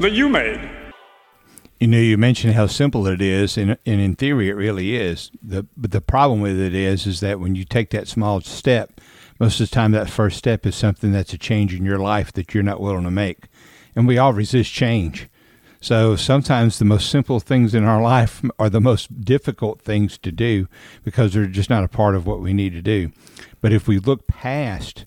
That 0.00 0.12
you 0.12 0.28
made. 0.28 0.70
You 1.80 1.86
know, 1.86 1.98
you 1.98 2.18
mentioned 2.18 2.54
how 2.54 2.66
simple 2.66 3.06
it 3.06 3.22
is, 3.22 3.56
and, 3.56 3.78
and 3.86 4.00
in 4.02 4.16
theory, 4.16 4.50
it 4.50 4.54
really 4.54 4.96
is. 4.96 5.30
The 5.42 5.66
but 5.78 5.92
the 5.92 6.02
problem 6.02 6.42
with 6.42 6.60
it 6.60 6.74
is, 6.74 7.06
is 7.06 7.20
that 7.20 7.40
when 7.40 7.54
you 7.54 7.64
take 7.64 7.88
that 7.90 8.06
small 8.06 8.42
step, 8.42 9.00
most 9.40 9.60
of 9.60 9.70
the 9.70 9.74
time 9.74 9.92
that 9.92 10.10
first 10.10 10.36
step 10.36 10.66
is 10.66 10.74
something 10.74 11.12
that's 11.12 11.32
a 11.32 11.38
change 11.38 11.74
in 11.74 11.86
your 11.86 11.98
life 11.98 12.32
that 12.34 12.52
you're 12.52 12.62
not 12.62 12.82
willing 12.82 13.04
to 13.04 13.10
make, 13.10 13.46
and 13.96 14.06
we 14.06 14.18
all 14.18 14.34
resist 14.34 14.72
change. 14.72 15.26
So 15.80 16.16
sometimes 16.16 16.78
the 16.78 16.84
most 16.84 17.08
simple 17.08 17.38
things 17.38 17.74
in 17.74 17.84
our 17.84 18.02
life 18.02 18.42
are 18.58 18.68
the 18.68 18.80
most 18.80 19.24
difficult 19.24 19.80
things 19.80 20.18
to 20.18 20.32
do 20.32 20.68
because 21.04 21.32
they're 21.32 21.46
just 21.46 21.70
not 21.70 21.84
a 21.84 21.88
part 21.88 22.16
of 22.16 22.26
what 22.26 22.40
we 22.40 22.52
need 22.52 22.72
to 22.72 22.82
do. 22.82 23.12
But 23.60 23.72
if 23.72 23.86
we 23.86 23.98
look 23.98 24.26
past 24.26 25.06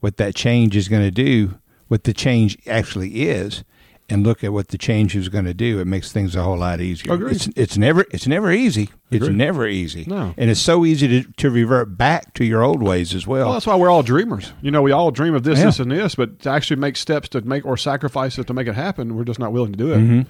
what 0.00 0.16
that 0.16 0.34
change 0.34 0.74
is 0.74 0.88
going 0.88 1.02
to 1.02 1.10
do, 1.10 1.58
what 1.88 2.04
the 2.04 2.14
change 2.14 2.58
actually 2.66 3.28
is, 3.28 3.62
and 4.08 4.24
look 4.24 4.44
at 4.44 4.52
what 4.52 4.68
the 4.68 4.78
change 4.78 5.16
is 5.16 5.28
going 5.28 5.44
to 5.46 5.54
do, 5.54 5.80
it 5.80 5.86
makes 5.86 6.12
things 6.12 6.36
a 6.36 6.42
whole 6.42 6.58
lot 6.58 6.80
easier. 6.80 7.12
Agreed. 7.12 7.36
It's, 7.36 7.48
it's 7.56 7.76
never 7.76 8.04
it's 8.10 8.26
never 8.26 8.52
easy. 8.52 8.90
It's 9.10 9.28
never 9.28 9.66
easy. 9.66 10.04
No. 10.06 10.34
and 10.36 10.50
it's 10.50 10.60
so 10.60 10.84
easy 10.84 11.06
to, 11.22 11.32
to 11.32 11.50
revert 11.50 11.96
back 11.96 12.34
to 12.34 12.44
your 12.44 12.62
old 12.62 12.82
ways 12.82 13.14
as 13.14 13.26
well. 13.26 13.46
Well, 13.46 13.52
that's 13.54 13.66
why 13.66 13.76
we're 13.76 13.90
all 13.90 14.02
dreamers. 14.02 14.52
You 14.62 14.70
know, 14.70 14.82
we 14.82 14.90
all 14.92 15.10
dream 15.10 15.34
of 15.34 15.44
this, 15.44 15.58
Yeah. 15.58 15.66
this, 15.66 15.78
and 15.78 15.90
this, 15.90 16.14
but 16.16 16.40
to 16.40 16.50
actually 16.50 16.76
make 16.76 16.96
steps 16.96 17.28
to 17.30 17.40
make 17.42 17.64
or 17.64 17.76
sacrifices 17.76 18.44
to 18.46 18.54
make 18.54 18.66
it 18.66 18.74
happen, 18.74 19.14
we're 19.16 19.24
just 19.24 19.38
not 19.38 19.52
willing 19.52 19.72
to 19.72 19.78
do 19.78 19.92
it. 19.92 19.98
Mm-hmm. 19.98 20.22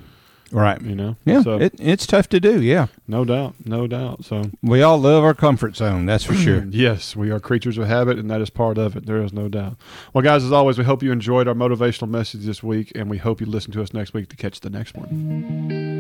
Right. 0.53 0.81
You 0.81 0.95
know, 0.95 1.17
Yeah, 1.25 1.43
So 1.43 1.59
it, 1.61 1.75
it's 1.79 2.07
tough 2.07 2.29
to 2.31 2.41
do. 2.41 2.63
Yeah, 2.63 2.87
no 3.09 3.25
doubt, 3.25 3.55
no 3.65 3.87
doubt. 3.87 4.25
So 4.25 4.51
we 4.63 4.83
all 4.83 4.99
love 4.99 5.25
our 5.25 5.35
comfort 5.35 5.77
zone. 5.77 6.07
That's 6.07 6.25
for 6.25 6.35
sure. 6.35 6.65
yes, 6.71 7.17
we 7.17 7.31
are 7.31 7.41
creatures 7.41 7.79
of 7.79 7.87
habit, 7.87 8.19
and 8.19 8.31
that 8.31 8.41
is 8.41 8.51
part 8.51 8.79
of 8.79 8.97
it. 8.97 9.07
There 9.07 9.23
is 9.23 9.33
no 9.33 9.49
doubt. 9.49 9.77
Well, 10.13 10.23
guys, 10.23 10.45
as 10.45 10.53
always, 10.53 10.79
we 10.79 10.85
hope 10.85 11.03
you 11.03 11.13
enjoyed 11.13 11.49
our 11.49 11.55
motivational 11.55 12.09
message 12.09 12.45
this 12.45 12.63
week, 12.63 12.93
and 12.95 13.11
we 13.11 13.19
hope 13.19 13.41
you 13.41 13.47
listen 13.47 13.73
to 13.73 13.83
us 13.83 13.93
next 13.93 14.15
week 14.15 14.29
to 14.29 14.37
catch 14.37 14.61
the 14.61 14.71
next 14.71 14.97
one. 14.97 15.09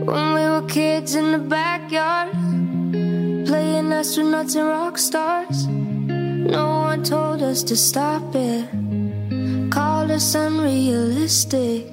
When 0.06 0.34
we 0.34 0.40
were 0.40 0.64
kids 0.68 1.14
in 1.14 1.32
the 1.32 1.38
backyard, 1.38 2.32
playing 3.46 3.86
astronauts 3.86 4.56
and 4.56 4.68
rock 4.68 4.98
stars. 4.98 5.66
No 5.66 6.66
one 6.66 7.02
told 7.02 7.42
us 7.42 7.64
to 7.64 7.76
stop 7.76 8.23
it, 8.34 8.71
called 9.71 10.12
us 10.12 10.34
unrealistic. 10.36 11.86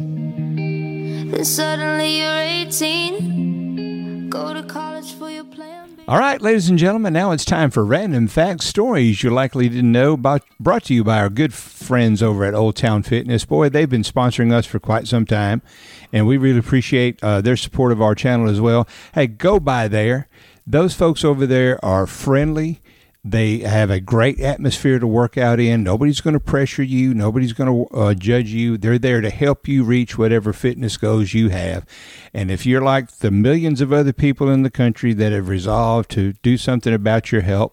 Then 1.34 1.46
suddenly 1.46 2.19
you're 2.19 2.67
18, 2.67 4.30
go 4.30 4.54
to 4.54 4.62
college 4.62 5.15
for 5.15 5.32
your 5.32 5.43
plan. 5.43 5.98
All 6.08 6.19
right, 6.19 6.39
ladies 6.39 6.69
and 6.69 6.78
gentlemen, 6.78 7.13
now 7.13 7.32
it's 7.32 7.43
time 7.43 7.72
for 7.72 7.84
random 7.84 8.28
facts, 8.28 8.67
stories 8.67 9.24
you 9.24 9.32
likely 9.32 9.67
didn't 9.67 9.91
know 9.91 10.13
about. 10.13 10.43
Brought 10.60 10.84
to 10.84 10.93
you 10.93 11.04
by 11.04 11.17
our 11.17 11.32
good 11.32 11.52
friends 11.52 12.22
over 12.22 12.43
at 12.43 12.54
Old 12.54 12.76
Town 12.76 13.02
Fitness. 13.02 13.46
Boy, 13.46 13.69
they've 13.69 13.89
been 13.89 14.04
sponsoring 14.04 14.54
us 14.54 14.67
for 14.67 14.80
quite 14.80 15.08
some 15.08 15.26
time, 15.26 15.63
and 16.12 16.28
we 16.28 16.38
really 16.38 16.60
appreciate 16.60 17.17
uh, 17.24 17.41
their 17.41 17.58
support 17.58 17.91
of 17.91 18.00
our 18.00 18.13
channel 18.13 18.48
as 18.48 18.62
well. 18.62 18.88
Hey, 19.15 19.26
go 19.26 19.60
by 19.60 19.88
there. 19.88 20.28
Those 20.67 20.93
folks 20.93 21.26
over 21.26 21.48
there 21.48 21.84
are 21.84 22.06
friendly. 22.06 22.80
They 23.25 23.59
have 23.59 23.89
a 23.89 24.01
great 24.01 24.41
atmosphere 24.41 24.99
to 24.99 25.07
work 25.07 25.38
out 25.38 25.57
in. 25.57 25.81
Nobody's 25.81 26.19
going 26.19 26.33
to 26.33 26.41
pressure 26.41 26.83
you. 26.83 27.13
Nobody's 27.13 27.53
going 27.53 27.88
to 27.88 27.95
uh, 27.95 28.13
judge 28.15 28.49
you. 28.49 28.77
They're 28.77 28.99
there 28.99 29.21
to 29.21 29.29
help 29.29 29.65
you 29.65 29.86
reach 29.86 30.17
whatever 30.17 30.51
fitness 30.51 30.97
goals 30.97 31.33
you 31.33 31.47
have. 31.47 31.86
And 32.33 32.51
if 32.51 32.65
you're 32.65 32.81
like 32.81 33.09
the 33.19 33.31
millions 33.31 33.79
of 33.79 33.93
other 33.93 34.12
people 34.12 34.49
in 34.49 34.63
the 34.63 34.69
country 34.69 35.13
that 35.13 35.31
have 35.31 35.47
resolved 35.47 36.12
to 36.12 36.33
do 36.33 36.57
something 36.57 36.93
about 36.93 37.31
your 37.31 37.41
health, 37.41 37.71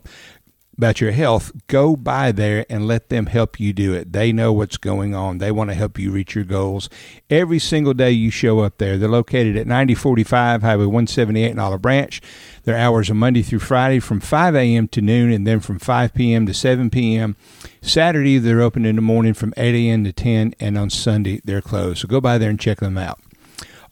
about 0.80 0.98
your 0.98 1.12
health, 1.12 1.52
go 1.66 1.94
by 1.94 2.32
there 2.32 2.64
and 2.70 2.88
let 2.88 3.10
them 3.10 3.26
help 3.26 3.60
you 3.60 3.70
do 3.74 3.92
it. 3.92 4.14
They 4.14 4.32
know 4.32 4.50
what's 4.50 4.78
going 4.78 5.14
on. 5.14 5.36
They 5.36 5.52
want 5.52 5.68
to 5.68 5.74
help 5.74 5.98
you 5.98 6.10
reach 6.10 6.34
your 6.34 6.44
goals. 6.44 6.88
Every 7.28 7.58
single 7.58 7.92
day 7.92 8.12
you 8.12 8.30
show 8.30 8.60
up 8.60 8.78
there. 8.78 8.96
They're 8.96 9.06
located 9.06 9.58
at 9.58 9.66
9045 9.66 10.62
Highway 10.62 10.86
178 10.86 11.50
in 11.50 11.58
Olive 11.58 11.82
Branch. 11.82 12.22
Their 12.62 12.78
hours 12.78 13.10
are 13.10 13.14
Monday 13.14 13.42
through 13.42 13.58
Friday 13.58 14.00
from 14.00 14.20
5 14.20 14.56
a.m. 14.56 14.88
to 14.88 15.02
noon 15.02 15.30
and 15.32 15.46
then 15.46 15.60
from 15.60 15.78
5 15.78 16.14
p.m. 16.14 16.46
to 16.46 16.54
7 16.54 16.88
p.m. 16.88 17.36
Saturday, 17.82 18.38
they're 18.38 18.62
open 18.62 18.86
in 18.86 18.96
the 18.96 19.02
morning 19.02 19.34
from 19.34 19.52
8 19.58 19.74
a.m. 19.74 20.04
to 20.04 20.14
10, 20.14 20.54
and 20.58 20.78
on 20.78 20.88
Sunday, 20.88 21.42
they're 21.44 21.60
closed. 21.60 22.00
So 22.00 22.08
go 22.08 22.22
by 22.22 22.38
there 22.38 22.48
and 22.48 22.58
check 22.58 22.80
them 22.80 22.96
out. 22.96 23.20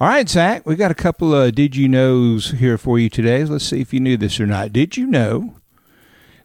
All 0.01 0.09
right, 0.09 0.27
Zach, 0.27 0.65
we 0.65 0.75
got 0.75 0.91
a 0.91 0.95
couple 0.95 1.35
of 1.35 1.55
did 1.55 1.77
you 1.77 1.87
knows 1.87 2.53
here 2.53 2.79
for 2.79 2.99
you 2.99 3.11
today. 3.11 3.45
Let's 3.45 3.67
see 3.67 3.83
if 3.83 3.93
you 3.93 4.01
knew 4.01 4.17
this 4.17 4.41
or 4.41 4.47
not. 4.47 4.73
Did 4.73 4.97
you 4.97 5.07
know 5.07 5.57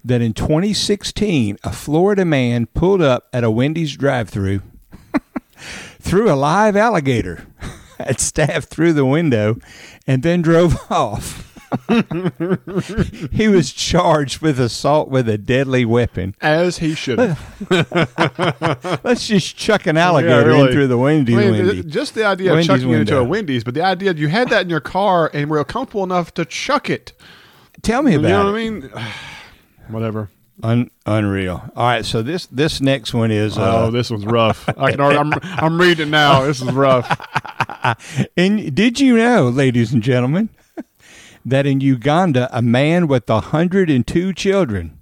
that 0.06 0.22
in 0.22 0.34
2016, 0.34 1.58
a 1.64 1.72
Florida 1.72 2.26
man 2.26 2.66
pulled 2.68 3.02
up 3.02 3.28
at 3.34 3.44
a 3.44 3.52
Wendy's 3.52 3.96
drive-through, 3.96 4.62
threw 6.00 6.32
a 6.32 6.36
live 6.36 6.76
alligator 6.76 7.48
at 8.00 8.20
staff 8.20 8.66
through 8.66 8.94
the 8.94 9.06
window, 9.06 9.58
and 10.06 10.22
then 10.24 10.42
drove 10.42 10.76
off. 10.92 11.50
he 13.32 13.48
was 13.48 13.72
charged 13.74 14.42
with 14.42 14.60
assault 14.60 15.10
with 15.10 15.28
a 15.28 15.40
deadly 15.40 15.86
weapon. 15.86 16.36
As 16.40 16.78
he 16.78 16.94
should. 16.94 17.18
have. 17.18 19.00
Let's 19.04 19.26
just 19.28 19.58
chuck 19.58 19.88
an 19.88 19.98
alligator 19.98 20.50
really. 20.50 20.68
in 20.68 20.72
through 20.74 20.88
the 20.88 21.00
Wendy's 21.00 21.36
I 21.36 21.40
mean, 21.40 21.52
window. 21.54 21.72
th- 21.74 21.88
just 21.88 22.14
the 22.14 22.26
idea 22.26 22.52
Wendy's 22.52 22.70
of 22.70 22.76
chucking 22.78 22.92
it 22.94 23.00
into 23.02 23.18
a. 23.18 23.24
Wendy's, 23.24 23.64
but 23.64 23.74
the 23.74 23.82
idea 23.84 24.14
you 24.14 24.28
had 24.28 24.50
that 24.50 24.62
in 24.64 24.70
your 24.70 24.82
car 24.82 25.32
and 25.34 25.50
were 25.50 25.64
comfortable 25.64 26.04
enough 26.04 26.32
to 26.36 26.46
chuck 26.46 26.92
it. 26.92 27.14
Tell 27.82 28.04
me 28.04 28.12
You 28.14 28.20
about 28.20 28.30
know 28.30 28.42
it. 28.42 28.52
what 28.52 28.60
I 28.60 28.70
mean? 28.70 29.06
Whatever. 29.88 30.30
Un- 30.62 30.92
unreal. 31.06 31.64
All 31.76 31.88
right, 31.88 32.06
so 32.06 32.22
this 32.22 32.46
this 32.48 32.80
next 32.80 33.14
one 33.14 33.32
is 33.32 33.58
uh, 33.58 33.86
oh, 33.86 33.92
this 33.92 34.12
one's 34.12 34.26
rough. 34.26 34.70
I 34.78 34.92
can 34.92 35.02
already, 35.02 35.20
I'm 35.20 35.34
I'm 35.44 35.82
reading 35.82 36.08
it 36.08 36.12
now. 36.12 36.44
This 36.44 36.62
is 36.62 36.72
rough. 36.72 37.08
And 38.38 38.74
did 38.74 39.02
you 39.02 39.18
know, 39.18 39.50
ladies 39.50 39.92
and 39.92 40.02
gentlemen, 40.02 40.48
that 41.46 41.66
in 41.66 41.82
Uganda, 41.82 42.48
a 42.58 42.62
man 42.62 43.08
with 43.08 43.28
102 43.28 44.34
children, 44.34 45.02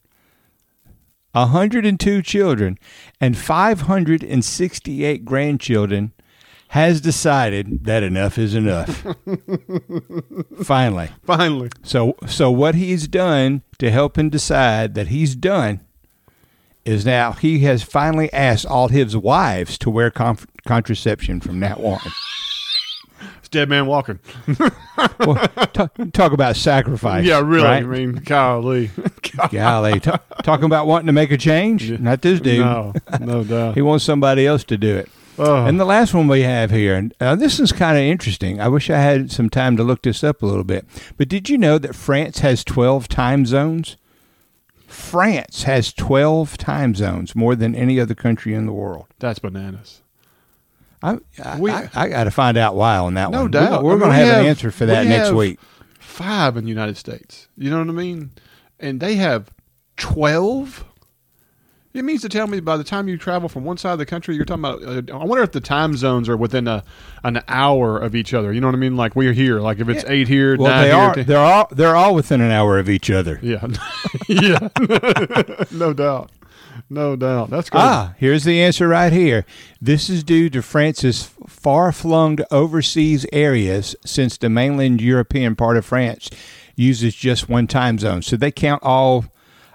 102 1.34 2.22
children, 2.24 2.80
and 3.20 3.38
568 3.38 5.26
grandchildren 5.26 6.12
has 6.72 7.02
decided 7.02 7.84
that 7.84 8.02
enough 8.02 8.38
is 8.38 8.56
enough. 8.56 9.06
Finally. 10.64 11.10
Finally, 11.26 11.70
So, 11.84 12.16
so 12.26 12.50
what 12.50 12.76
he's 12.76 13.08
done 13.10 13.62
to 13.80 13.92
help 13.92 14.18
him 14.18 14.30
decide 14.30 14.96
that 14.96 15.08
he's 15.08 15.36
done 15.36 15.82
is 16.86 17.06
now 17.06 17.34
he 17.34 17.60
has 17.60 17.84
finally 17.84 18.32
asked 18.34 18.66
all 18.66 18.88
his 18.88 19.16
wives 19.18 19.78
to 19.80 19.90
wear 19.90 20.10
conf- 20.10 20.48
contraception 20.66 21.40
from 21.42 21.60
now 21.60 21.76
on. 21.76 22.00
it's 23.40 23.50
dead 23.50 23.68
man 23.70 23.86
walking. 23.86 24.20
Well, 25.26 25.36
talk, 25.74 25.94
talk 26.14 26.32
about 26.32 26.56
sacrifice. 26.56 27.26
Yeah, 27.26 27.42
really. 27.44 27.64
right? 27.64 27.84
I 27.84 27.88
mean, 27.88 28.14
golly. 28.14 28.92
Golly, 29.52 30.00
ta- 30.00 30.20
talking 30.44 30.66
about 30.66 30.86
wanting 30.86 31.08
to 31.08 31.12
make 31.14 31.32
a 31.32 31.38
change. 31.38 31.90
Not 32.00 32.22
this 32.22 32.40
dude. 32.40 32.60
No, 32.60 32.94
no 33.20 33.44
doubt. 33.44 33.74
He 33.76 33.82
wants 33.82 34.04
somebody 34.06 34.46
else 34.46 34.64
to 34.66 34.78
do 34.78 34.96
it. 34.98 35.10
Oh. 35.40 35.66
And 35.66 35.80
the 35.80 35.86
last 35.86 36.14
one 36.14 36.28
we 36.28 36.42
have 36.42 36.72
here, 36.72 36.96
and 36.96 37.14
uh, 37.20 37.36
this 37.36 37.60
is 37.60 37.72
kind 37.72 37.98
of 37.98 38.04
interesting. 38.04 38.60
I 38.60 38.68
wish 38.68 38.90
I 38.90 38.98
had 39.00 39.32
some 39.32 39.50
time 39.50 39.78
to 39.78 39.84
look 39.84 40.02
this 40.04 40.24
up 40.24 40.42
a 40.44 40.46
little 40.46 40.64
bit. 40.64 40.86
But 41.18 41.30
did 41.30 41.50
you 41.50 41.58
know 41.58 41.78
that 41.78 41.96
France 41.96 42.40
has 42.40 42.64
12 42.64 43.08
time 43.08 43.46
zones? 43.46 43.98
France 44.88 45.64
has 45.64 45.94
12 45.94 46.58
time 46.58 46.94
zones, 46.96 47.36
more 47.36 47.56
than 47.56 47.74
any 47.76 48.00
other 48.00 48.14
country 48.14 48.54
in 48.54 48.66
the 48.66 48.74
world. 48.74 49.08
That's 49.20 49.40
bananas. 49.40 50.02
I, 51.02 51.18
I, 51.44 51.60
We- 51.60 51.72
I, 51.72 51.90
I 51.96 52.10
got 52.10 52.26
to 52.26 52.32
find 52.32 52.58
out 52.58 52.76
why 52.76 52.98
on 52.98 53.14
that 53.16 53.32
No 53.32 53.44
one. 53.44 53.52
doubt. 53.52 53.84
We're, 53.84 53.92
mean, 53.92 54.00
going 54.00 54.12
to 54.12 54.18
we 54.20 54.26
have, 54.28 54.40
an 54.42 54.46
answer 54.46 54.70
for 54.70 54.86
that 54.86 55.04
we 55.04 55.10
next 55.10 55.28
have- 55.28 55.36
week. 55.36 55.60
Five 56.00 56.58
in 56.58 56.66
the 56.66 56.70
United 56.70 56.98
States. 56.98 57.48
You 57.58 57.70
know 57.70 57.80
what 57.80 57.88
I 57.88 57.94
mean? 57.94 58.32
And 58.80 59.00
they 59.00 59.16
have 59.16 59.50
12? 59.98 60.84
It 61.94 62.06
means 62.06 62.22
to 62.22 62.30
tell 62.30 62.48
me 62.48 62.62
by 62.62 62.78
the 62.78 62.86
time 62.86 63.10
you 63.10 63.18
travel 63.18 63.50
from 63.50 63.66
one 63.66 63.78
side 63.78 63.92
of 63.92 64.00
the 64.00 64.06
country, 64.06 64.36
you're 64.36 64.46
talking 64.46 64.64
about. 64.64 64.82
Uh, 64.84 65.02
I 65.14 65.26
wonder 65.26 65.44
if 65.44 65.52
the 65.52 65.60
time 65.60 65.98
zones 65.98 66.30
are 66.30 66.38
within 66.38 66.66
a 66.68 66.84
an 67.26 67.42
hour 67.50 67.98
of 67.98 68.16
each 68.16 68.34
other. 68.34 68.54
You 68.54 68.62
know 68.62 68.68
what 68.68 68.76
I 68.76 68.80
mean? 68.80 68.96
Like 68.96 69.16
we're 69.16 69.34
here. 69.34 69.60
Like 69.60 69.80
if 69.80 69.90
it's 69.90 70.06
eight 70.06 70.30
here, 70.30 70.56
Well, 70.58 70.72
nine 70.72 70.82
they 70.84 70.88
here. 70.90 70.98
are. 70.98 71.14
ten- 71.16 71.26
They're 71.26 71.38
all. 71.38 71.68
They're 71.72 71.96
all 71.98 72.16
within 72.16 72.40
an 72.40 72.50
hour 72.52 72.80
of 72.80 72.90
each 72.90 73.10
other. 73.12 73.40
yeah, 73.42 73.68
yeah, 74.30 74.70
no 75.72 75.92
doubt, 75.92 76.32
no 76.90 77.18
doubt. 77.18 77.50
That's 77.50 77.70
great. 77.70 77.82
Ah, 77.82 78.14
here's 78.18 78.46
the 78.46 78.62
answer 78.62 78.88
right 78.88 79.12
here. 79.12 79.46
This 79.82 80.10
is 80.10 80.24
due 80.24 80.50
to 80.52 80.62
France's 80.62 81.30
far 81.48 81.92
flung 81.92 82.40
overseas 82.52 83.26
areas 83.34 83.98
since 84.06 84.38
the 84.38 84.50
mainland 84.50 85.02
European 85.02 85.56
part 85.58 85.76
of 85.76 85.86
France 85.86 86.30
uses 86.78 87.14
just 87.16 87.50
one 87.50 87.68
time 87.68 88.00
zone. 88.00 88.22
So 88.22 88.38
they 88.38 88.50
count 88.52 88.82
all 88.82 89.26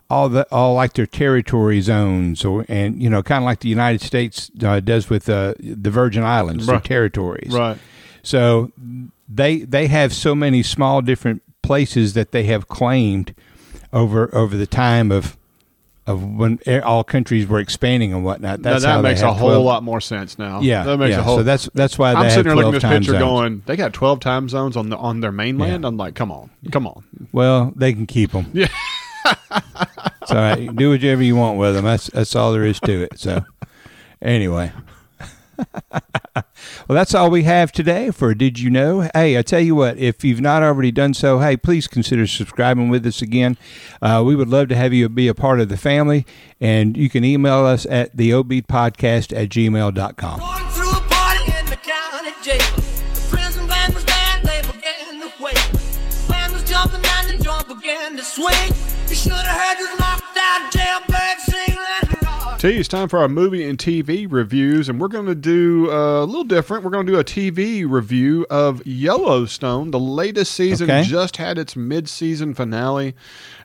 all 0.09 0.29
the 0.29 0.47
all 0.53 0.75
like 0.75 0.93
their 0.95 1.07
territory 1.07 1.81
zones 1.81 2.45
or 2.45 2.65
and 2.69 3.03
you 3.03 3.11
know 3.11 3.23
kind 3.23 3.43
of 3.43 3.47
like 3.47 3.61
the 3.61 3.69
United 3.69 4.01
States 4.01 4.51
uh, 4.63 4.81
does 4.81 5.11
with 5.11 5.29
uh, 5.29 5.55
the 5.59 5.91
Virgin 5.91 6.23
Islands, 6.23 6.67
their 6.67 6.77
Right. 6.77 6.85
territories. 6.85 7.53
Right. 7.53 7.79
So 8.23 8.73
they 9.29 9.59
they 9.61 9.87
have 9.89 10.13
so 10.13 10.35
many 10.35 10.63
small 10.63 11.03
different 11.03 11.43
places 11.63 12.15
that 12.15 12.31
they 12.33 12.45
have 12.45 12.69
claimed 12.69 13.35
over 13.93 14.33
over 14.35 14.57
the 14.57 14.67
time 14.67 15.11
of 15.11 15.37
of 16.07 16.23
when 16.23 16.61
all 16.85 17.03
countries 17.03 17.49
were 17.49 17.59
expanding 17.59 18.13
and 18.13 18.25
whatnot. 18.25 18.61
Now, 18.61 18.79
that 18.79 19.03
makes 19.03 19.23
a 19.23 19.33
whole 19.33 19.49
12 19.49 19.65
lot 19.65 19.83
more 19.83 20.01
sense 20.01 20.39
now. 20.39 20.61
Yeah, 20.61 20.85
that 20.85 20.99
makes 20.99 21.11
yeah. 21.15 21.19
a 21.19 21.23
whole. 21.23 21.39
So 21.39 21.43
that's 21.43 21.69
that's 21.75 21.99
why 21.99 22.13
they 22.13 22.21
I'm 22.21 22.31
sitting 22.31 22.45
there 22.45 22.57
looking 22.57 22.77
at 22.77 22.83
this 22.83 22.91
picture, 22.91 23.13
zones. 23.13 23.21
going, 23.21 23.63
they 23.67 23.75
got 23.75 23.93
12 23.93 24.21
time 24.21 24.49
zones 24.49 24.77
on 24.77 24.89
the 24.89 24.97
on 24.97 25.21
their 25.21 25.33
mainland. 25.33 25.85
I'm 25.85 25.97
like, 25.97 26.15
come 26.15 26.31
on, 26.31 26.51
come 26.71 26.87
on. 26.87 27.05
Well, 27.33 27.73
they 27.75 27.93
can 27.93 28.07
keep 28.07 28.31
them. 28.31 28.47
Yeah. 28.53 28.69
it's 30.27 30.33
all 30.33 30.39
right. 30.39 30.75
Do 30.75 30.91
whatever 30.91 31.23
you 31.23 31.37
want 31.37 31.57
with 31.57 31.77
them. 31.77 31.85
That's 31.85 32.09
that's 32.09 32.35
all 32.35 32.53
there 32.53 32.65
is 32.65 32.81
to 32.81 33.05
it. 33.05 33.21
So, 33.21 33.45
anyway. 34.21 34.73
well, 35.93 36.03
that's 36.89 37.15
all 37.15 37.31
we 37.31 37.45
have 37.45 37.71
today 37.71 38.11
for 38.11 38.35
Did 38.35 38.59
You 38.59 38.69
Know? 38.69 39.09
Hey, 39.15 39.39
I 39.39 39.43
tell 39.43 39.61
you 39.61 39.77
what, 39.77 39.97
if 39.97 40.25
you've 40.25 40.41
not 40.41 40.63
already 40.63 40.91
done 40.91 41.15
so, 41.15 41.39
hey, 41.39 41.57
please 41.57 41.87
consider 41.87 42.27
subscribing 42.27 42.91
with 42.91 43.07
us 43.07 43.23
again. 43.23 43.57
Uh, 44.03 44.23
we 44.27 44.35
would 44.35 44.49
love 44.49 44.69
to 44.69 44.77
have 44.77 44.93
you 44.93 45.09
be 45.09 45.29
a 45.29 45.35
part 45.35 45.61
of 45.61 45.69
the 45.69 45.79
family, 45.79 46.27
and 46.61 46.97
you 46.97 47.09
can 47.09 47.25
email 47.25 47.65
us 47.65 47.87
at 47.87 48.17
theobpodcast 48.17 49.35
at 49.35 49.49
gmail.com. 49.49 50.41
Going 50.41 50.71
through 50.73 50.91
a 50.91 51.09
party 51.09 51.45
in 51.59 51.67
the 51.67 51.77
county 51.77 52.33
jail. 52.43 52.59
The 53.15 53.27
prison 53.31 53.67
band 53.67 53.95
was 53.95 54.05
they 54.05 54.61
began 54.61 55.21
to 55.21 55.33
wait. 55.41 55.71
Band 56.29 56.53
was 56.53 56.65
jumping 56.65 57.01
and 57.07 58.19
the 58.19 58.23
to 58.23 58.25
swing. 58.25 58.73
You 59.09 59.15
should 59.15 59.33
have 59.33 59.47
heard 59.47 59.79
this 59.79 60.06
knocked 60.63 60.77
out 60.77 61.03
jailbird 61.03 61.39
sing 61.41 61.75
that 61.75 62.23
rock. 62.23 62.59
T, 62.59 62.69
it's 62.79 62.89
time 62.89 63.09
for 63.09 63.19
our 63.19 63.29
movie 63.29 63.65
and 63.69 63.79
TV 63.79 64.27
reviews, 64.31 64.89
and 64.89 64.99
we're 65.01 65.09
going 65.09 65.27
to 65.27 65.35
do 65.35 65.91
uh, 65.91 66.23
a 66.23 66.25
little 66.25 66.45
different. 66.45 66.85
We're 66.85 66.91
going 66.91 67.07
to 67.07 67.13
do 67.13 67.19
a 67.19 67.25
TV 67.25 67.85
review 67.89 68.47
of 68.49 68.85
Yellowstone. 68.87 69.91
The 69.91 69.99
latest 69.99 70.53
season 70.53 70.91
Okay. 70.91 71.03
just 71.03 71.37
had 71.37 71.59
its 71.59 71.77
mid-season 71.77 72.55
finale, 72.55 73.15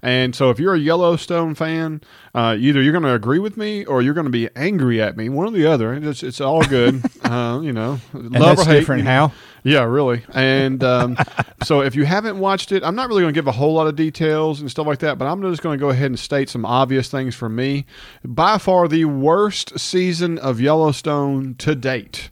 and 0.01 0.35
so 0.35 0.49
if 0.49 0.59
you're 0.59 0.73
a 0.75 0.79
Yellowstone 0.79 1.55
fan, 1.55 2.01
uh, 2.35 2.55
either 2.59 2.81
you're 2.81 2.91
going 2.91 3.03
to 3.05 3.13
agree 3.13 3.39
with 3.39 3.55
me 3.55 3.85
or 3.85 4.01
you're 4.01 4.13
going 4.13 4.25
to 4.25 4.31
be 4.31 4.49
angry 4.55 5.01
at 5.01 5.15
me. 5.15 5.29
One 5.29 5.47
or 5.47 5.51
the 5.51 5.65
other. 5.65 5.93
It's, 5.93 6.21
it's 6.23 6.41
all 6.41 6.63
good. 6.63 7.01
uh, 7.23 7.59
you 7.63 7.71
know, 7.71 7.99
love 8.13 8.59
or 8.59 8.65
hate. 8.65 8.79
different 8.79 8.99
you 8.99 9.05
know. 9.05 9.27
how? 9.27 9.33
Yeah, 9.63 9.83
really. 9.83 10.23
And 10.33 10.83
um, 10.83 11.17
so 11.63 11.81
if 11.81 11.95
you 11.95 12.05
haven't 12.05 12.39
watched 12.39 12.71
it, 12.71 12.83
I'm 12.83 12.95
not 12.95 13.07
really 13.07 13.21
going 13.21 13.33
to 13.33 13.37
give 13.37 13.47
a 13.47 13.51
whole 13.51 13.73
lot 13.73 13.87
of 13.87 13.95
details 13.95 14.59
and 14.61 14.69
stuff 14.69 14.87
like 14.87 14.99
that, 14.99 15.17
but 15.17 15.25
I'm 15.25 15.41
just 15.41 15.61
going 15.61 15.77
to 15.77 15.81
go 15.81 15.89
ahead 15.89 16.07
and 16.07 16.19
state 16.19 16.49
some 16.49 16.65
obvious 16.65 17.09
things 17.09 17.35
for 17.35 17.49
me. 17.49 17.85
By 18.23 18.57
far 18.57 18.87
the 18.87 19.05
worst 19.05 19.79
season 19.79 20.37
of 20.39 20.59
Yellowstone 20.59 21.55
to 21.59 21.75
date. 21.75 22.29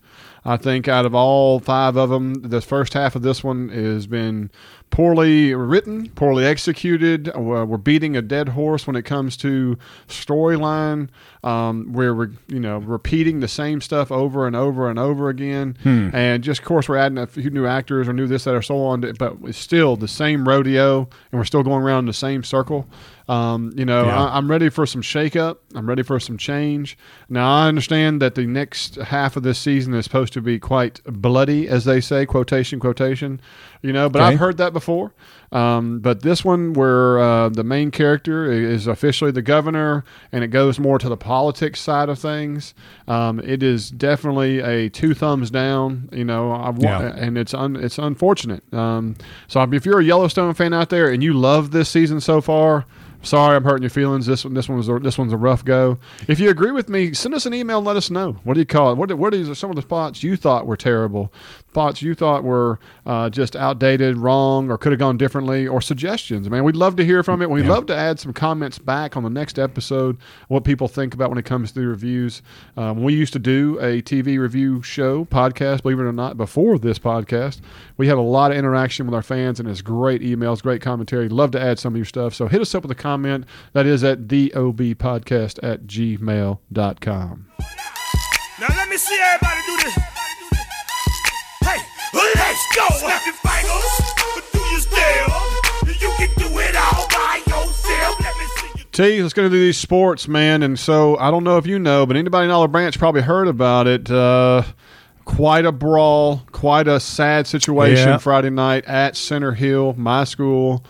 I 0.50 0.58
think 0.58 0.88
out 0.88 1.06
of 1.06 1.14
all 1.14 1.60
five 1.60 1.96
of 1.96 2.10
them, 2.10 2.34
the 2.34 2.60
first 2.60 2.94
half 2.96 3.16
of 3.16 3.22
this 3.22 3.44
one 3.44 3.70
has 3.70 4.08
been 4.08 4.50
poorly 4.90 5.54
written, 5.54 6.10
poorly 6.10 6.44
executed. 6.44 7.32
We're 7.36 7.78
beating 7.78 8.18
a 8.18 8.24
dead 8.24 8.50
horse 8.50 8.88
when 8.88 8.96
it 8.96 9.04
comes 9.04 9.38
to 9.38 9.78
storyline. 10.08 11.10
Um, 11.42 11.94
where 11.94 12.14
we're 12.14 12.32
you 12.50 12.60
know 12.60 12.80
repeating 12.80 13.40
the 13.40 13.48
same 13.48 13.80
stuff 13.80 14.12
over 14.12 14.46
and 14.46 14.58
over 14.58 14.90
and 14.90 15.00
over 15.00 15.30
again, 15.30 15.78
and 16.14 16.44
just 16.44 16.60
of 16.60 16.66
course 16.66 16.90
we're 16.90 16.98
adding 16.98 17.18
a 17.18 17.28
few 17.28 17.50
new 17.50 17.66
actors 17.66 18.10
or 18.10 18.14
new 18.14 18.28
this 18.28 18.44
that 18.44 18.56
or 18.56 18.62
so 18.62 18.84
on, 18.84 19.00
but 19.18 19.38
it's 19.46 19.58
still 19.58 19.96
the 19.96 20.08
same 20.10 20.46
rodeo, 20.46 21.08
and 21.32 21.40
we're 21.40 21.46
still 21.46 21.64
going 21.64 21.82
around 21.82 22.00
in 22.00 22.06
the 22.08 22.14
same 22.14 22.44
circle. 22.44 22.90
Um, 23.30 23.72
you 23.76 23.86
know, 23.86 24.06
Yeah. 24.06 24.24
I, 24.26 24.38
I'm 24.38 24.50
ready 24.50 24.70
for 24.70 24.86
some 24.88 25.04
shakeup. 25.04 25.58
I'm 25.76 25.88
ready 25.88 26.02
for 26.02 26.20
some 26.20 26.36
change. 26.38 26.98
Now 27.30 27.48
I 27.64 27.68
understand 27.68 28.22
that 28.24 28.34
the 28.34 28.48
next 28.48 28.96
half 28.96 29.38
of 29.38 29.44
this 29.44 29.60
season 29.60 29.94
is 29.94 30.04
supposed 30.06 30.34
to 30.34 30.42
be 30.42 30.58
quite 30.58 31.00
bloody, 31.06 31.68
as 31.68 31.86
they 31.86 32.02
say, 32.02 32.26
quotation 32.26 32.80
quotation. 32.80 33.40
You 33.84 33.94
know, 33.94 34.10
but 34.10 34.22
Okay. 34.22 34.34
I've 34.34 34.40
heard 34.40 34.58
that 34.58 34.74
before. 34.74 35.14
Um, 35.52 36.00
but 36.00 36.22
this 36.24 36.44
one, 36.44 36.74
where 36.74 37.20
uh, 37.20 37.50
the 37.50 37.64
main 37.64 37.92
character 37.92 38.52
is 38.52 38.88
officially 38.88 39.32
the 39.32 39.42
governor, 39.42 40.04
and 40.32 40.44
it 40.44 40.48
goes 40.50 40.80
more 40.80 40.98
to 41.00 41.08
the 41.08 41.16
politics 41.18 41.80
side 41.80 42.10
of 42.10 42.20
things, 42.20 42.74
um, 43.08 43.40
it 43.40 43.64
is 43.64 43.90
definitely 43.92 44.60
a 44.60 44.90
two 44.90 45.14
thumbs 45.14 45.50
down. 45.52 46.10
You 46.12 46.26
know, 46.26 46.52
I've 46.52 46.78
Yeah. 46.80 47.14
and 47.16 47.38
it's 47.38 47.54
un- 47.54 47.76
it's 47.78 47.98
unfortunate. 48.00 48.64
Um, 48.74 49.16
so 49.48 49.62
if 49.72 49.86
you're 49.86 50.00
a 50.00 50.04
Yellowstone 50.04 50.54
fan 50.56 50.74
out 50.74 50.90
there 50.90 51.10
and 51.10 51.24
you 51.24 51.34
love 51.34 51.70
this 51.72 51.90
season 51.90 52.20
so 52.22 52.42
far. 52.42 52.86
Sorry, 53.22 53.56
I'm 53.56 53.66
hurting 53.66 53.84
your 53.84 53.90
feelings. 53.90 54.26
This 54.26 54.46
one, 54.46 54.54
this 54.54 54.70
one 54.70 54.78
was 54.78 54.88
a, 54.88 54.98
this 55.00 55.18
one's 55.18 55.34
a 55.34 55.38
rough 55.38 55.66
go. 55.66 56.00
If 56.30 56.40
you 56.40 56.50
agree 56.50 56.72
with 56.72 56.88
me, 56.88 57.14
send 57.14 57.34
us 57.36 57.46
an 57.46 57.54
email 57.54 57.80
and 57.80 57.88
let 57.88 57.98
us 57.98 58.10
know. 58.10 58.38
What 58.46 58.54
do 58.54 58.62
you 58.62 58.66
call 58.66 58.92
it? 58.94 58.96
What 58.96 59.14
what 59.18 59.34
are 59.34 59.56
some 59.56 59.70
of 59.70 59.76
the 59.76 59.82
spots 59.82 60.24
you 60.24 60.38
thought 60.38 60.66
were 60.66 60.78
terrible, 60.78 61.34
spots 61.68 62.02
you 62.02 62.16
thought 62.16 62.46
were 62.46 62.80
uh, 63.06 63.30
just 63.30 63.58
outdated, 63.58 64.16
wrong, 64.18 64.72
or 64.72 64.78
could 64.78 64.94
have 64.94 65.00
gone 65.00 65.18
differently, 65.18 65.68
or 65.68 65.82
suggestions? 65.82 66.50
Man, 66.50 66.64
we'd 66.64 66.78
love 66.78 66.96
to 66.96 67.06
hear 67.06 67.22
from 67.22 67.42
it. 67.42 67.50
We'd 67.50 67.66
love 67.66 67.88
to 67.88 67.96
add 67.96 68.22
some 68.22 68.32
comments 68.32 68.80
back 68.80 69.18
on 69.18 69.24
the 69.24 69.30
next 69.30 69.60
episode. 69.60 70.18
What 70.48 70.64
people 70.64 70.88
think 70.88 71.14
about 71.14 71.30
when 71.30 71.38
it 71.38 71.46
comes 71.46 71.74
to 71.74 71.80
the 71.82 71.88
reviews. 71.88 72.42
Um, 72.78 73.04
we 73.04 73.14
used 73.14 73.34
to 73.34 73.40
do 73.40 73.78
a 73.80 74.02
TV 74.02 74.40
review 74.40 74.82
show 74.82 75.26
podcast, 75.26 75.84
believe 75.84 76.00
it 76.00 76.04
or 76.04 76.14
not, 76.14 76.38
before 76.38 76.80
this 76.80 76.98
podcast. 76.98 77.60
We 77.98 78.08
have 78.08 78.18
a 78.18 78.22
lot 78.22 78.52
of 78.52 78.58
interaction 78.58 79.06
with 79.06 79.14
our 79.14 79.22
fans, 79.22 79.60
and 79.60 79.68
it's 79.68 79.82
great 79.82 80.22
emails, 80.22 80.64
great 80.64 80.82
commentary. 80.82 81.28
Love 81.28 81.52
to 81.52 81.62
add 81.62 81.80
some 81.80 81.94
of 81.94 81.98
your 81.98 82.06
stuff. 82.06 82.34
So 82.34 82.48
hit 82.48 82.62
us 82.62 82.74
up 82.74 82.84
with 82.84 82.92
a 82.92 82.96
comment. 82.96 83.09
That 83.74 83.86
is 83.88 84.04
at 84.04 84.28
dobpodcast 84.28 85.60
at 85.64 85.84
gmail.com. 85.88 87.46
Now 88.60 88.68
let 88.76 88.90
me 88.90 88.98
see 88.98 89.18
everybody 89.34 89.60
do 89.66 89.78
this. 89.84 89.94
Hey, 91.64 91.80
let's 92.14 92.76
go. 92.76 92.88
Snap 92.98 93.22
your 93.26 93.36
fingers, 93.36 94.02
but 94.36 94.44
do 94.52 94.60
you 94.60 94.80
still? 94.80 96.10
You 96.10 96.12
can 96.18 96.30
do 96.38 96.60
it 96.60 96.76
all 96.76 97.08
by 97.10 97.42
yourself. 97.48 98.20
Let 98.20 98.38
me 98.38 98.46
see 98.58 98.80
you. 98.80 98.86
T, 98.92 99.22
let's 99.24 99.34
go 99.34 99.44
to 99.44 99.50
do 99.50 99.60
these 99.60 99.78
sports, 99.78 100.28
man. 100.28 100.62
And 100.64 100.78
so 100.78 101.18
I 101.18 101.32
don't 101.32 101.44
know 101.44 101.58
if 101.58 101.66
you 101.66 101.80
know, 101.80 102.06
but 102.06 102.16
anybody 102.16 102.46
in 102.46 102.52
Olive 102.52 102.72
Branch 102.72 102.98
probably 103.00 103.22
heard 103.22 103.48
about 103.48 103.88
it. 103.88 104.12
Uh, 104.12 104.64
quite 105.26 105.66
a 105.66 105.72
brawl, 105.72 106.42
quite 106.52 106.88
a 106.88 107.00
sad 107.00 107.48
situation 107.48 108.10
Yeah. 108.10 108.18
Friday 108.18 108.50
night 108.50 108.84
at 108.86 109.16
Center 109.16 109.52
Hill, 109.54 109.94
my 109.98 110.24
school. 110.26 110.84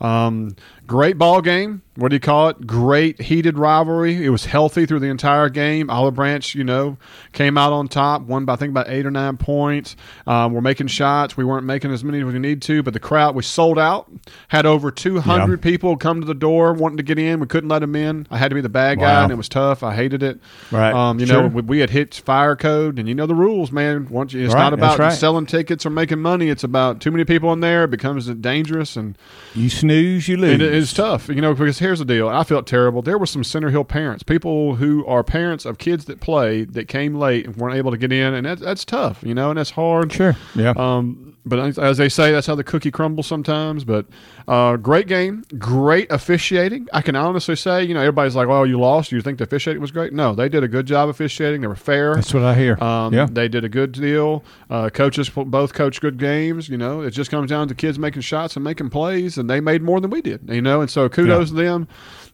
Um, 0.00 0.54
great 0.86 1.18
ball 1.18 1.40
game. 1.42 1.82
What 1.96 2.08
do 2.10 2.16
you 2.16 2.20
call 2.20 2.50
it? 2.50 2.66
Great 2.66 3.22
heated 3.22 3.58
rivalry. 3.58 4.22
It 4.22 4.28
was 4.28 4.44
healthy 4.44 4.84
through 4.84 5.00
the 5.00 5.06
entire 5.06 5.48
game. 5.48 5.88
Olive 5.88 6.14
Branch, 6.14 6.54
you 6.54 6.62
know, 6.62 6.98
came 7.32 7.56
out 7.56 7.72
on 7.72 7.88
top, 7.88 8.20
won 8.22 8.44
by 8.44 8.52
I 8.52 8.56
think 8.56 8.68
about 8.70 8.90
eight 8.90 9.06
or 9.06 9.10
nine 9.10 9.38
points. 9.38 9.96
Um, 10.26 10.52
we're 10.52 10.60
making 10.60 10.88
shots. 10.88 11.38
We 11.38 11.44
weren't 11.44 11.64
making 11.64 11.92
as 11.92 12.04
many 12.04 12.18
as 12.20 12.26
we 12.26 12.38
need 12.38 12.60
to, 12.62 12.82
but 12.82 12.92
the 12.92 13.00
crowd 13.00 13.34
was 13.34 13.46
sold 13.46 13.78
out. 13.78 14.10
Had 14.48 14.66
over 14.66 14.90
two 14.90 15.20
hundred 15.20 15.62
people 15.62 15.96
come 15.96 16.20
to 16.20 16.26
the 16.26 16.34
door 16.34 16.74
wanting 16.74 16.98
to 16.98 17.02
get 17.02 17.18
in. 17.18 17.40
We 17.40 17.46
couldn't 17.46 17.70
let 17.70 17.78
them 17.78 17.96
in. 17.96 18.26
I 18.30 18.36
had 18.36 18.48
to 18.48 18.54
be 18.54 18.60
the 18.60 18.68
bad 18.68 18.98
guy, 18.98 19.14
Wow. 19.14 19.22
and 19.24 19.32
it 19.32 19.36
was 19.36 19.48
tough. 19.48 19.82
I 19.82 19.94
hated 19.94 20.22
it. 20.22 20.38
Right. 20.70 20.92
Um, 20.92 21.18
you 21.18 21.24
Sure. 21.24 21.44
know, 21.44 21.48
we, 21.48 21.62
we 21.62 21.78
had 21.78 21.88
hit 21.88 22.14
fire 22.14 22.56
code, 22.56 22.98
and 22.98 23.08
you 23.08 23.14
know 23.14 23.26
the 23.26 23.34
rules, 23.34 23.72
man. 23.72 24.06
Once 24.10 24.34
you, 24.34 24.44
it's 24.44 24.52
Right, 24.52 24.60
not 24.60 24.74
about 24.74 24.98
right. 24.98 25.12
selling 25.14 25.46
tickets 25.46 25.86
or 25.86 25.90
making 25.90 26.20
money. 26.20 26.50
It's 26.50 26.64
about 26.64 27.00
too 27.00 27.10
many 27.10 27.24
people 27.24 27.54
in 27.54 27.60
there. 27.60 27.84
It 27.84 27.90
becomes 27.90 28.26
dangerous, 28.26 28.96
and 28.96 29.16
You 29.54 29.70
snooze, 29.70 30.28
you 30.28 30.36
lose. 30.36 30.60
It's 30.82 30.92
tough, 30.92 31.28
you 31.28 31.40
know, 31.40 31.54
because 31.54 31.78
here's 31.78 31.98
the 31.98 32.04
deal. 32.04 32.28
I 32.28 32.44
felt 32.44 32.66
terrible. 32.66 33.02
There 33.02 33.18
were 33.18 33.26
some 33.26 33.42
Center 33.44 33.70
Hill 33.70 33.84
parents, 33.84 34.22
people 34.22 34.76
who 34.76 35.04
are 35.06 35.22
parents 35.24 35.64
of 35.64 35.78
kids 35.78 36.04
that 36.06 36.20
play 36.20 36.64
that 36.64 36.88
came 36.88 37.14
late 37.16 37.46
and 37.46 37.56
weren't 37.56 37.76
able 37.76 37.90
to 37.90 37.96
get 37.96 38.12
in, 38.12 38.34
and 38.34 38.46
that, 38.46 38.58
that's 38.60 38.84
tough, 38.84 39.22
you 39.22 39.34
know, 39.34 39.50
and 39.50 39.58
that's 39.58 39.70
hard. 39.70 40.12
Sure. 40.12 40.36
Yeah. 40.54 40.72
Um, 40.76 41.32
but 41.48 41.60
as- 41.60 41.78
as 41.78 41.96
they 41.96 42.08
say, 42.08 42.32
that's 42.32 42.48
how 42.48 42.56
the 42.56 42.64
cookie 42.64 42.90
crumbles 42.90 43.28
sometimes. 43.28 43.84
But 43.84 44.06
uh, 44.48 44.76
great 44.78 45.06
game, 45.06 45.44
great 45.56 46.10
officiating. 46.10 46.88
I 46.92 47.02
can 47.02 47.14
honestly 47.14 47.54
say, 47.54 47.84
you 47.84 47.94
know, 47.94 48.00
everybody's 48.00 48.34
like, 48.34 48.48
"Well, 48.48 48.66
you 48.66 48.80
lost. 48.80 49.12
You 49.12 49.20
think 49.20 49.38
the 49.38 49.44
officiating 49.44 49.80
was 49.80 49.92
great?" 49.92 50.12
No, 50.12 50.34
they 50.34 50.48
did 50.48 50.64
a 50.64 50.68
good 50.68 50.86
job 50.86 51.08
officiating. 51.08 51.60
They 51.60 51.68
were 51.68 51.76
fair. 51.76 52.16
That's 52.16 52.34
what 52.34 52.42
I 52.42 52.54
hear. 52.54 52.82
Um, 52.82 53.14
yeah. 53.14 53.28
They 53.30 53.46
did 53.46 53.64
a 53.64 53.68
good 53.68 53.92
deal. 53.92 54.42
Uh, 54.68 54.90
coaches 54.90 55.28
both 55.30 55.72
coached 55.72 56.00
good 56.00 56.18
games. 56.18 56.68
You 56.68 56.78
know, 56.78 57.02
it 57.02 57.12
just 57.12 57.30
comes 57.30 57.48
down 57.48 57.68
to 57.68 57.76
kids 57.76 57.96
making 57.96 58.22
shots 58.22 58.56
and 58.56 58.64
making 58.64 58.90
plays, 58.90 59.38
and 59.38 59.48
they 59.48 59.60
made 59.60 59.82
more 59.82 60.00
than 60.00 60.10
we 60.10 60.22
did. 60.22 60.40
You 60.50 60.62
know, 60.62 60.65
and 60.66 60.90
so 60.90 61.08
kudos 61.08 61.48
to 61.50 61.54
them. 61.56 61.88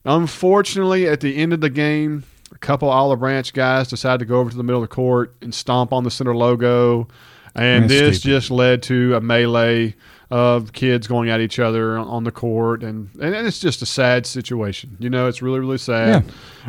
Unfortunately, 0.04 1.08
at 1.08 1.20
the 1.20 1.36
end 1.36 1.52
of 1.52 1.60
the 1.60 1.70
game, 1.70 2.24
a 2.52 2.58
couple 2.58 2.88
Olive 2.88 3.20
Branch 3.20 3.52
guys 3.52 3.88
decided 3.88 4.18
to 4.18 4.24
go 4.24 4.40
over 4.40 4.50
to 4.50 4.56
the 4.56 4.62
middle 4.62 4.82
of 4.82 4.88
the 4.88 4.94
court 4.94 5.34
and 5.40 5.54
stomp 5.54 5.92
on 5.92 6.04
the 6.04 6.10
center 6.10 6.34
logo, 6.36 7.08
and 7.54 7.84
That's 7.84 7.92
this 7.92 8.18
stupid. 8.20 8.34
just 8.34 8.50
led 8.50 8.82
to 8.84 9.14
a 9.14 9.20
melee 9.20 9.94
of 10.30 10.72
kids 10.72 11.06
going 11.06 11.28
at 11.30 11.40
each 11.40 11.58
other 11.58 11.98
on 11.98 12.24
the 12.24 12.32
court, 12.32 12.82
and 12.82 13.10
and 13.20 13.34
it's 13.34 13.60
just 13.60 13.82
a 13.82 13.86
sad 13.86 14.26
situation. 14.26 14.96
You 14.98 15.10
know, 15.10 15.28
it's 15.28 15.40
really 15.42 15.60
really 15.60 15.78
sad. 15.78 16.24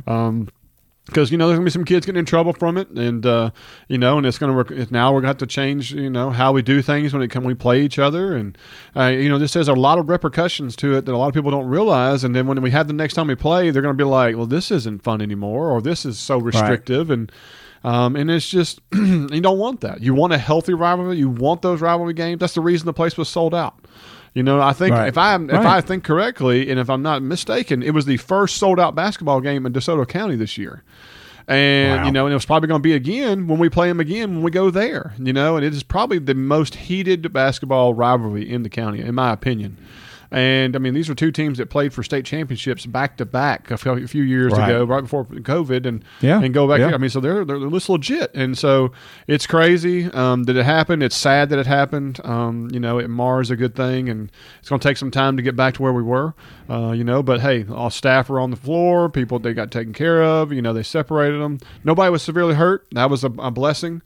Um, 0.07 0.49
because 1.05 1.31
you 1.31 1.37
know 1.37 1.47
there's 1.47 1.57
gonna 1.57 1.65
be 1.65 1.71
some 1.71 1.83
kids 1.83 2.05
getting 2.05 2.19
in 2.19 2.25
trouble 2.25 2.53
from 2.53 2.77
it, 2.77 2.89
and 2.89 3.25
uh, 3.25 3.51
you 3.87 3.97
know, 3.97 4.17
and 4.17 4.25
it's 4.25 4.37
gonna 4.37 4.53
work. 4.53 4.71
Now 4.91 5.13
we're 5.13 5.19
gonna 5.19 5.29
have 5.29 5.37
to 5.39 5.47
change, 5.47 5.93
you 5.93 6.09
know, 6.09 6.29
how 6.29 6.53
we 6.53 6.61
do 6.61 6.81
things 6.81 7.13
when 7.13 7.21
it 7.21 7.27
come 7.27 7.43
we 7.43 7.53
play 7.53 7.81
each 7.81 7.99
other, 7.99 8.35
and 8.35 8.57
uh, 8.95 9.07
you 9.07 9.27
know, 9.27 9.37
this 9.37 9.53
has 9.55 9.67
a 9.67 9.73
lot 9.73 9.97
of 9.97 10.09
repercussions 10.09 10.75
to 10.77 10.95
it 10.95 11.05
that 11.05 11.13
a 11.13 11.17
lot 11.17 11.27
of 11.27 11.33
people 11.33 11.51
don't 11.51 11.67
realize. 11.67 12.23
And 12.23 12.35
then 12.35 12.47
when 12.47 12.61
we 12.61 12.71
have 12.71 12.87
the 12.87 12.93
next 12.93 13.15
time 13.15 13.27
we 13.27 13.35
play, 13.35 13.69
they're 13.69 13.81
gonna 13.81 13.93
be 13.95 14.03
like, 14.03 14.35
well, 14.37 14.45
this 14.45 14.71
isn't 14.71 15.03
fun 15.03 15.21
anymore, 15.21 15.69
or 15.69 15.81
this 15.81 16.05
is 16.05 16.17
so 16.17 16.37
restrictive, 16.37 17.09
and 17.09 17.31
um, 17.83 18.15
and 18.15 18.31
it's 18.31 18.47
just 18.47 18.79
you 18.93 19.41
don't 19.41 19.59
want 19.59 19.81
that. 19.81 20.01
You 20.01 20.13
want 20.13 20.31
a 20.31 20.37
healthy 20.37 20.73
rivalry. 20.73 21.17
You 21.17 21.29
want 21.29 21.61
those 21.61 21.81
rivalry 21.81 22.13
games. 22.13 22.39
That's 22.39 22.53
the 22.53 22.61
reason 22.61 22.85
the 22.85 22.93
place 22.93 23.17
was 23.17 23.27
sold 23.27 23.53
out. 23.53 23.75
You 24.33 24.41
know, 24.43 24.59
I 24.59 24.73
think 24.73 24.95
Right. 24.95 25.07
if 25.07 25.17
I 25.17 25.35
if 25.35 25.49
Right. 25.51 25.65
I 25.65 25.81
think 25.81 26.03
correctly, 26.03 26.69
and 26.69 26.79
if 26.79 26.89
I'm 26.89 27.01
not 27.03 27.21
mistaken, 27.21 27.83
it 27.83 27.91
was 27.93 28.05
the 28.05 28.17
first 28.17 28.57
sold 28.57 28.79
out 28.79 28.95
basketball 28.95 29.41
game 29.41 29.65
in 29.65 29.73
DeSoto 29.73 30.07
County 30.07 30.35
this 30.35 30.57
year. 30.57 30.83
And 31.47 31.99
Wow. 32.01 32.05
you 32.05 32.11
know, 32.11 32.25
and 32.25 32.31
it 32.31 32.35
was 32.35 32.45
probably 32.45 32.67
going 32.67 32.79
to 32.79 32.83
be 32.83 32.93
again 32.93 33.47
when 33.47 33.59
we 33.59 33.69
play 33.69 33.89
them 33.89 33.99
again 33.99 34.35
when 34.35 34.43
we 34.43 34.49
go 34.51 34.69
there. 34.71 35.13
You 35.19 35.33
know, 35.33 35.55
and 35.57 35.65
it 35.65 35.73
is 35.73 35.83
probably 35.83 36.17
the 36.19 36.33
most 36.33 36.75
heated 36.75 37.31
basketball 37.33 37.93
rivalry 37.93 38.49
in 38.49 38.63
the 38.63 38.69
county, 38.69 39.01
in 39.01 39.13
my 39.15 39.31
opinion. 39.31 39.77
And 40.33 40.75
I 40.75 40.79
mean, 40.79 40.95
these 40.95 41.09
are 41.11 41.15
two 41.15 41.31
teams 41.31 41.59
that 41.59 41.69
played 41.69 41.93
for 41.93 42.01
state 42.01 42.25
championships 42.25 42.87
back 42.87 43.17
to 43.17 43.25
back 43.25 43.69
a 43.69 43.77
few 43.77 44.23
years 44.23 44.51
Right. 44.53 44.67
ago, 44.67 44.83
right 44.83 45.01
before 45.01 45.25
COVID, 45.25 45.85
and 45.85 46.03
Yeah. 46.21 46.41
and 46.41 46.53
go 46.53 46.67
back. 46.67 46.79
Yeah. 46.79 46.91
I 46.93 46.97
mean, 46.97 47.11
so 47.11 47.19
they're 47.19 47.45
they're 47.45 47.69
just 47.69 47.87
legit, 47.87 48.33
and 48.33 48.57
so 48.57 48.91
it's 49.27 49.45
crazy 49.45 50.05
um, 50.11 50.45
that 50.45 50.57
it 50.57 50.65
happened. 50.65 51.03
It's 51.03 51.15
sad 51.15 51.49
that 51.49 51.59
it 51.59 51.67
happened. 51.67 52.19
Um, 52.23 52.67
you 52.73 52.79
know, 52.79 52.97
it 52.97 53.09
mars 53.11 53.51
a 53.51 53.55
good 53.55 53.75
thing, 53.75 54.09
and 54.09 54.31
it's 54.59 54.69
going 54.69 54.79
to 54.79 54.87
take 54.87 54.97
some 54.97 55.11
time 55.11 55.37
to 55.37 55.43
get 55.43 55.55
back 55.55 55.75
to 55.75 55.83
where 55.83 55.93
we 55.93 56.01
were. 56.03 56.33
Uh, 56.67 56.91
you 56.93 57.03
know, 57.03 57.21
but 57.21 57.41
hey, 57.41 57.65
all 57.71 57.91
staff 57.91 58.27
were 58.27 58.39
on 58.39 58.49
the 58.49 58.57
floor. 58.57 59.09
People 59.09 59.37
they 59.37 59.53
got 59.53 59.69
taken 59.69 59.93
care 59.93 60.23
of. 60.23 60.51
You 60.51 60.63
know, 60.63 60.73
they 60.73 60.81
separated 60.83 61.39
them. 61.41 61.59
Nobody 61.83 62.09
was 62.11 62.23
severely 62.23 62.55
hurt. 62.55 62.87
That 62.93 63.09
was 63.11 63.23
a, 63.23 63.31
a 63.37 63.51
blessing. 63.51 64.01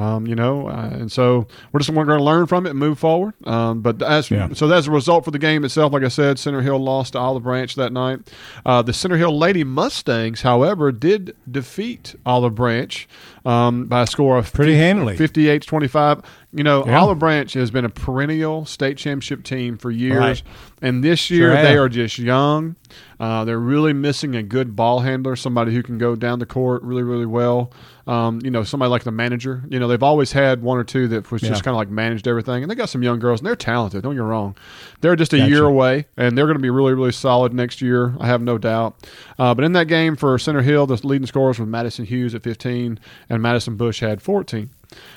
Um, 0.00 0.26
you 0.26 0.34
know, 0.34 0.68
uh, 0.68 0.88
and 0.92 1.12
so 1.12 1.46
we're 1.72 1.80
just 1.80 1.92
going 1.92 2.06
to 2.06 2.22
learn 2.22 2.46
from 2.46 2.64
it 2.66 2.70
and 2.70 2.78
move 2.78 2.98
forward. 2.98 3.34
Um, 3.46 3.80
but 3.82 4.00
as 4.02 4.30
Yeah. 4.30 4.48
so 4.54 4.70
as 4.72 4.86
a 4.86 4.90
result 4.90 5.24
for 5.24 5.30
the 5.30 5.38
game 5.38 5.64
itself, 5.64 5.92
like 5.92 6.02
I 6.04 6.08
said, 6.08 6.38
Center 6.38 6.62
Hill 6.62 6.78
lost 6.78 7.12
to 7.12 7.18
Olive 7.18 7.42
Branch 7.42 7.74
that 7.74 7.92
night. 7.92 8.20
Uh, 8.64 8.80
the 8.82 8.92
Center 8.92 9.16
Hill 9.16 9.36
Lady 9.36 9.64
Mustangs, 9.64 10.42
however, 10.42 10.90
did 10.92 11.36
defeat 11.50 12.14
Olive 12.24 12.54
Branch 12.54 13.08
um, 13.44 13.86
by 13.86 14.02
a 14.02 14.06
score 14.06 14.38
of 14.38 14.52
Pretty 14.52 14.74
handily. 14.76 15.16
58 15.16 15.62
25. 15.62 16.22
You 16.52 16.64
know, 16.64 16.84
Yeah. 16.86 17.00
Olive 17.00 17.18
Branch 17.18 17.52
has 17.54 17.70
been 17.70 17.84
a 17.84 17.88
perennial 17.88 18.64
state 18.64 18.96
championship 18.96 19.44
team 19.44 19.76
for 19.78 19.90
years. 19.90 20.18
Right. 20.18 20.42
And 20.82 21.04
this 21.04 21.30
year, 21.30 21.52
Sure 21.54 21.62
they 21.62 21.76
are 21.76 21.88
just 21.90 22.18
young. 22.18 22.76
Uh, 23.18 23.44
they're 23.44 23.58
really 23.58 23.92
missing 23.92 24.34
a 24.34 24.42
good 24.42 24.74
ball 24.74 25.00
handler, 25.00 25.36
somebody 25.36 25.74
who 25.74 25.82
can 25.82 25.98
go 25.98 26.16
down 26.16 26.38
the 26.38 26.46
court 26.46 26.82
really, 26.82 27.02
really 27.02 27.26
well. 27.26 27.70
Um, 28.06 28.40
you 28.42 28.50
know, 28.50 28.64
somebody 28.64 28.88
like 28.88 29.04
the 29.04 29.10
manager. 29.12 29.62
You 29.68 29.78
know, 29.78 29.88
they've 29.88 30.02
always 30.02 30.32
had 30.32 30.62
one 30.62 30.78
or 30.78 30.84
two 30.84 31.06
that 31.08 31.30
was 31.30 31.42
Yeah. 31.42 31.50
just 31.50 31.62
kind 31.64 31.74
of 31.74 31.76
like 31.76 31.90
managed 31.90 32.26
everything. 32.26 32.62
And 32.62 32.70
they 32.70 32.74
got 32.74 32.88
some 32.88 33.02
young 33.02 33.18
girls, 33.18 33.40
and 33.40 33.46
they're 33.46 33.54
talented. 33.56 34.02
Don't 34.02 34.14
get 34.14 34.22
me 34.22 34.26
wrong. 34.26 34.56
They're 35.02 35.16
just 35.16 35.34
a 35.34 35.36
Gotcha. 35.36 35.50
year 35.50 35.64
away, 35.64 36.06
and 36.16 36.36
they're 36.36 36.46
going 36.46 36.56
to 36.56 36.62
be 36.62 36.70
really, 36.70 36.94
really 36.94 37.12
solid 37.12 37.52
next 37.52 37.82
year. 37.82 38.14
I 38.18 38.26
have 38.26 38.40
no 38.40 38.56
doubt. 38.56 38.96
Uh, 39.38 39.54
but 39.54 39.64
in 39.64 39.72
that 39.74 39.86
game 39.86 40.16
for 40.16 40.38
Center 40.38 40.62
Hill, 40.62 40.86
the 40.86 40.98
leading 41.06 41.26
scorers 41.26 41.58
was 41.58 41.68
Madison 41.68 42.06
Hughes 42.06 42.34
at 42.34 42.42
15, 42.42 42.98
and 43.28 43.42
Madison 43.42 43.76
Bush 43.76 44.00
had 44.00 44.22
14. 44.22 44.70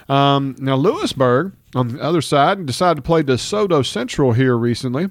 Um, 0.10 0.56
now, 0.60 0.76
Lewisburg, 0.76 1.54
on 1.74 1.88
the 1.88 2.02
other 2.04 2.22
side, 2.22 2.66
decided 2.66 2.98
to 2.98 3.02
play 3.02 3.24
DeSoto 3.24 3.84
Central 3.86 4.34
here 4.34 4.58
recently. 4.58 5.10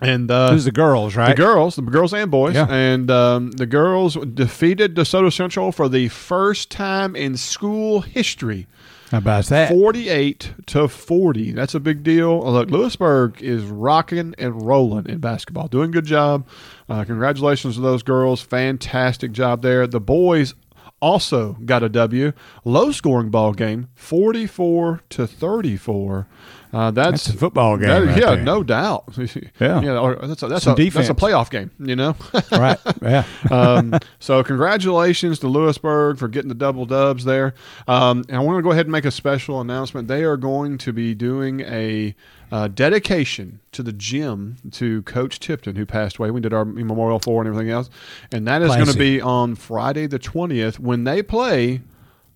And 0.00 0.30
uh, 0.30 0.50
is 0.54 0.66
the 0.66 0.72
girls, 0.72 1.16
right? 1.16 1.30
the 1.34 1.42
girls, 1.42 1.76
the 1.76 1.82
girls 1.82 2.12
and 2.12 2.30
boys, 2.30 2.54
Yeah. 2.54 2.66
and 2.68 3.10
um, 3.10 3.50
the 3.52 3.64
girls 3.66 4.14
defeated 4.34 4.94
DeSoto 4.94 5.32
Central 5.32 5.72
for 5.72 5.88
the 5.88 6.08
first 6.08 6.70
time 6.70 7.16
in 7.16 7.36
school 7.38 8.02
history. 8.02 8.66
How 9.10 9.18
about 9.18 9.46
that? 9.46 9.70
48 9.70 10.52
to 10.66 10.88
40. 10.88 11.52
That's 11.52 11.74
a 11.74 11.80
big 11.80 12.02
deal. 12.02 12.40
Look, 12.40 12.70
Lewisburg 12.70 13.40
is 13.40 13.62
rocking 13.62 14.34
and 14.36 14.60
rolling 14.66 15.06
in 15.06 15.18
basketball. 15.18 15.68
Doing 15.68 15.90
a 15.90 15.92
good 15.92 16.06
job. 16.06 16.46
Uh, 16.88 17.04
congratulations 17.04 17.76
to 17.76 17.80
those 17.80 18.02
girls. 18.02 18.42
Fantastic 18.42 19.30
job 19.32 19.62
there. 19.62 19.86
The 19.86 20.00
boys 20.00 20.54
also 21.00 21.52
got 21.64 21.82
a 21.84 21.88
W. 21.88 22.32
Low 22.64 22.90
scoring 22.90 23.30
ball 23.30 23.52
game, 23.52 23.88
44 23.94 25.02
to 25.10 25.26
34. 25.26 26.26
Uh, 26.72 26.90
that's, 26.90 27.24
That's 27.24 27.36
a 27.36 27.38
football 27.38 27.76
game 27.76 27.88
that- 27.88 28.02
right 28.04 28.18
yeah, 28.18 28.34
there. 28.34 28.42
no 28.42 28.62
doubt. 28.62 29.04
Yeah. 29.60 29.80
yeah 29.80 29.98
or 29.98 30.16
that's 30.16 30.42
a, 30.42 30.48
that's, 30.48 30.64
Some 30.64 30.78
a, 30.78 30.88
that's 30.90 31.08
a 31.08 31.14
playoff 31.14 31.50
game, 31.50 31.70
you 31.78 31.96
know? 31.96 32.14
right. 32.52 32.78
Yeah. 33.00 33.24
um, 33.50 33.98
so 34.18 34.42
congratulations 34.42 35.38
to 35.40 35.48
Lewisburg 35.48 36.18
for 36.18 36.28
getting 36.28 36.48
the 36.48 36.54
double 36.54 36.84
dubs 36.84 37.24
there. 37.24 37.54
Um, 37.88 38.24
and 38.28 38.36
I 38.36 38.40
want 38.40 38.58
to 38.58 38.62
go 38.62 38.70
ahead 38.70 38.86
and 38.86 38.92
make 38.92 39.04
a 39.04 39.10
special 39.10 39.60
announcement. 39.60 40.08
They 40.08 40.24
are 40.24 40.36
going 40.36 40.78
to 40.78 40.92
be 40.92 41.14
doing 41.14 41.60
a 41.60 42.14
uh, 42.52 42.68
dedication 42.68 43.60
to 43.72 43.82
the 43.82 43.92
gym 43.92 44.56
to 44.72 45.02
Coach 45.02 45.40
Tipton, 45.40 45.76
who 45.76 45.86
passed 45.86 46.18
away. 46.18 46.30
We 46.30 46.40
did 46.40 46.52
our 46.52 46.64
memorial 46.64 47.18
for 47.18 47.40
and 47.42 47.48
everything 47.48 47.70
else, 47.70 47.90
and 48.32 48.46
that 48.46 48.62
is 48.62 48.74
going 48.74 48.86
to 48.86 48.98
be 48.98 49.20
on 49.20 49.54
Friday 49.54 50.06
the 50.06 50.18
twentieth 50.18 50.78
when 50.78 51.04
they 51.04 51.22
play. 51.22 51.80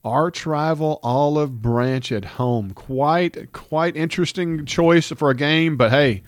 Arch 0.04 0.46
rival 0.46 1.00
Olive 1.02 1.60
Branch 1.60 2.10
at 2.12 2.24
home. 2.24 2.72
Quite 2.72 3.52
quite 3.52 3.96
interesting 3.96 4.64
choice 4.64 5.08
for 5.08 5.30
a 5.30 5.34
game, 5.34 5.76
but 5.76 5.90
hey, 5.90 6.22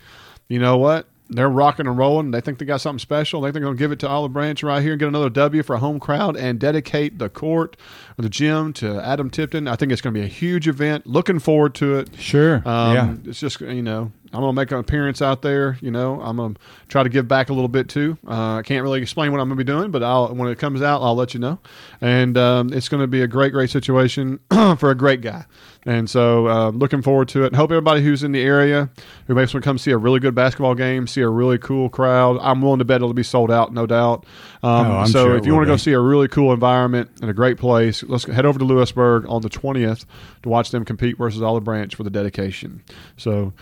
you 0.48 0.58
know 0.58 0.76
what? 0.76 1.06
They're 1.30 1.48
rocking 1.48 1.87
and 1.87 1.96
rolling. 1.96 2.30
They 2.30 2.42
think 2.42 2.58
they 2.58 2.66
got 2.66 2.82
something 2.82 2.98
special. 2.98 3.40
They 3.40 3.46
think 3.46 3.54
they're 3.54 3.62
going 3.62 3.76
to 3.76 3.78
give 3.78 3.90
it 3.90 3.98
to 4.00 4.08
Olive 4.08 4.35
Branch 4.35 4.62
right 4.62 4.82
here 4.82 4.92
and 4.92 5.00
get 5.00 5.08
another 5.08 5.30
W 5.30 5.62
for 5.62 5.76
a 5.76 5.78
home 5.78 5.98
crowd 5.98 6.37
and 6.37 6.58
dedicate 6.61 7.18
the 7.18 7.30
court 7.30 7.78
or 8.18 8.22
the 8.22 8.28
gym 8.28 8.74
to 8.74 9.00
Adam 9.00 9.30
Tipton. 9.30 9.66
I 9.66 9.76
think 9.76 9.92
it's 9.92 10.02
going 10.02 10.12
to 10.12 10.20
be 10.20 10.26
a 10.26 10.28
huge 10.28 10.68
event. 10.68 11.06
Looking 11.06 11.38
forward 11.38 11.74
to 11.76 11.94
it. 11.94 12.11
Sure. 12.18 12.56
Um, 12.68 12.94
yeah. 12.94 13.14
It's 13.24 13.40
just, 13.40 13.62
you 13.62 13.80
know, 13.80 14.12
I'm 14.32 14.40
going 14.40 14.54
to 14.54 14.60
make 14.60 14.70
an 14.70 14.78
appearance 14.78 15.20
out 15.20 15.42
there. 15.42 15.76
You 15.80 15.90
know, 15.90 16.20
I'm 16.20 16.36
going 16.38 16.54
to 16.54 16.60
try 16.88 17.02
to 17.02 17.08
give 17.08 17.28
back 17.28 17.50
a 17.50 17.52
little 17.52 17.68
bit 17.68 17.88
too. 17.88 18.16
Uh, 18.26 18.56
I 18.56 18.62
can't 18.62 18.82
really 18.82 19.02
explain 19.02 19.30
what 19.30 19.40
I'm 19.40 19.48
going 19.48 19.58
to 19.58 19.64
be 19.64 19.70
doing, 19.70 19.90
but 19.90 20.02
I'll, 20.02 20.34
when 20.34 20.48
it 20.48 20.58
comes 20.58 20.80
out, 20.82 21.02
I'll 21.02 21.14
let 21.14 21.34
you 21.34 21.40
know. 21.40 21.58
And 22.00 22.36
um, 22.38 22.72
it's 22.72 22.88
going 22.88 23.02
to 23.02 23.06
be 23.06 23.22
a 23.22 23.26
great, 23.28 23.52
great 23.52 23.70
situation 23.70 24.40
for 24.78 24.90
a 24.90 24.94
great 24.94 25.20
guy. 25.20 25.44
And 25.84 26.08
so, 26.08 26.46
uh, 26.46 26.70
looking 26.70 27.02
forward 27.02 27.28
to 27.30 27.44
it. 27.44 27.56
Hope 27.56 27.72
everybody 27.72 28.02
who's 28.04 28.22
in 28.22 28.30
the 28.30 28.40
area 28.40 28.88
who 29.26 29.34
makes 29.34 29.52
want 29.52 29.64
to 29.64 29.68
come 29.68 29.78
see 29.78 29.90
a 29.90 29.98
really 29.98 30.20
good 30.20 30.34
basketball 30.34 30.76
game, 30.76 31.08
see 31.08 31.22
a 31.22 31.28
really 31.28 31.58
cool 31.58 31.88
crowd. 31.88 32.38
I'm 32.40 32.62
willing 32.62 32.78
to 32.78 32.84
bet 32.84 32.96
it'll 32.96 33.12
be 33.14 33.24
sold 33.24 33.50
out, 33.50 33.72
no 33.74 33.84
doubt. 33.84 34.24
Um, 34.62 34.86
Oh, 34.86 35.04
so, 35.06 35.24
sure 35.24 35.36
if 35.36 35.44
you 35.44 35.54
want 35.54 35.66
to 35.66 35.72
go 35.72 35.76
see 35.76 35.92
a 35.92 35.98
really 35.98 36.28
cool 36.28 36.52
environment 36.52 37.10
and 37.20 37.28
a 37.28 37.34
great 37.34 37.58
place, 37.58 38.04
let's 38.04 38.24
head 38.24 38.46
over 38.46 38.60
to 38.60 38.64
Lewisburg 38.64 39.26
on 39.28 39.42
the 39.42 39.50
20th 39.50 40.04
to 40.44 40.48
watch 40.48 40.70
them 40.70 40.84
compete 40.84 41.18
versus 41.18 41.42
Olive 41.42 41.64
Branch 41.64 41.92
for 41.94 42.04
the 42.04 42.10
dedication. 42.10 42.82
So, 43.16 43.52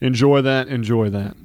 enjoy 0.00 0.42
that. 0.42 0.68
Enjoy 0.68 1.08
that. 1.10 1.36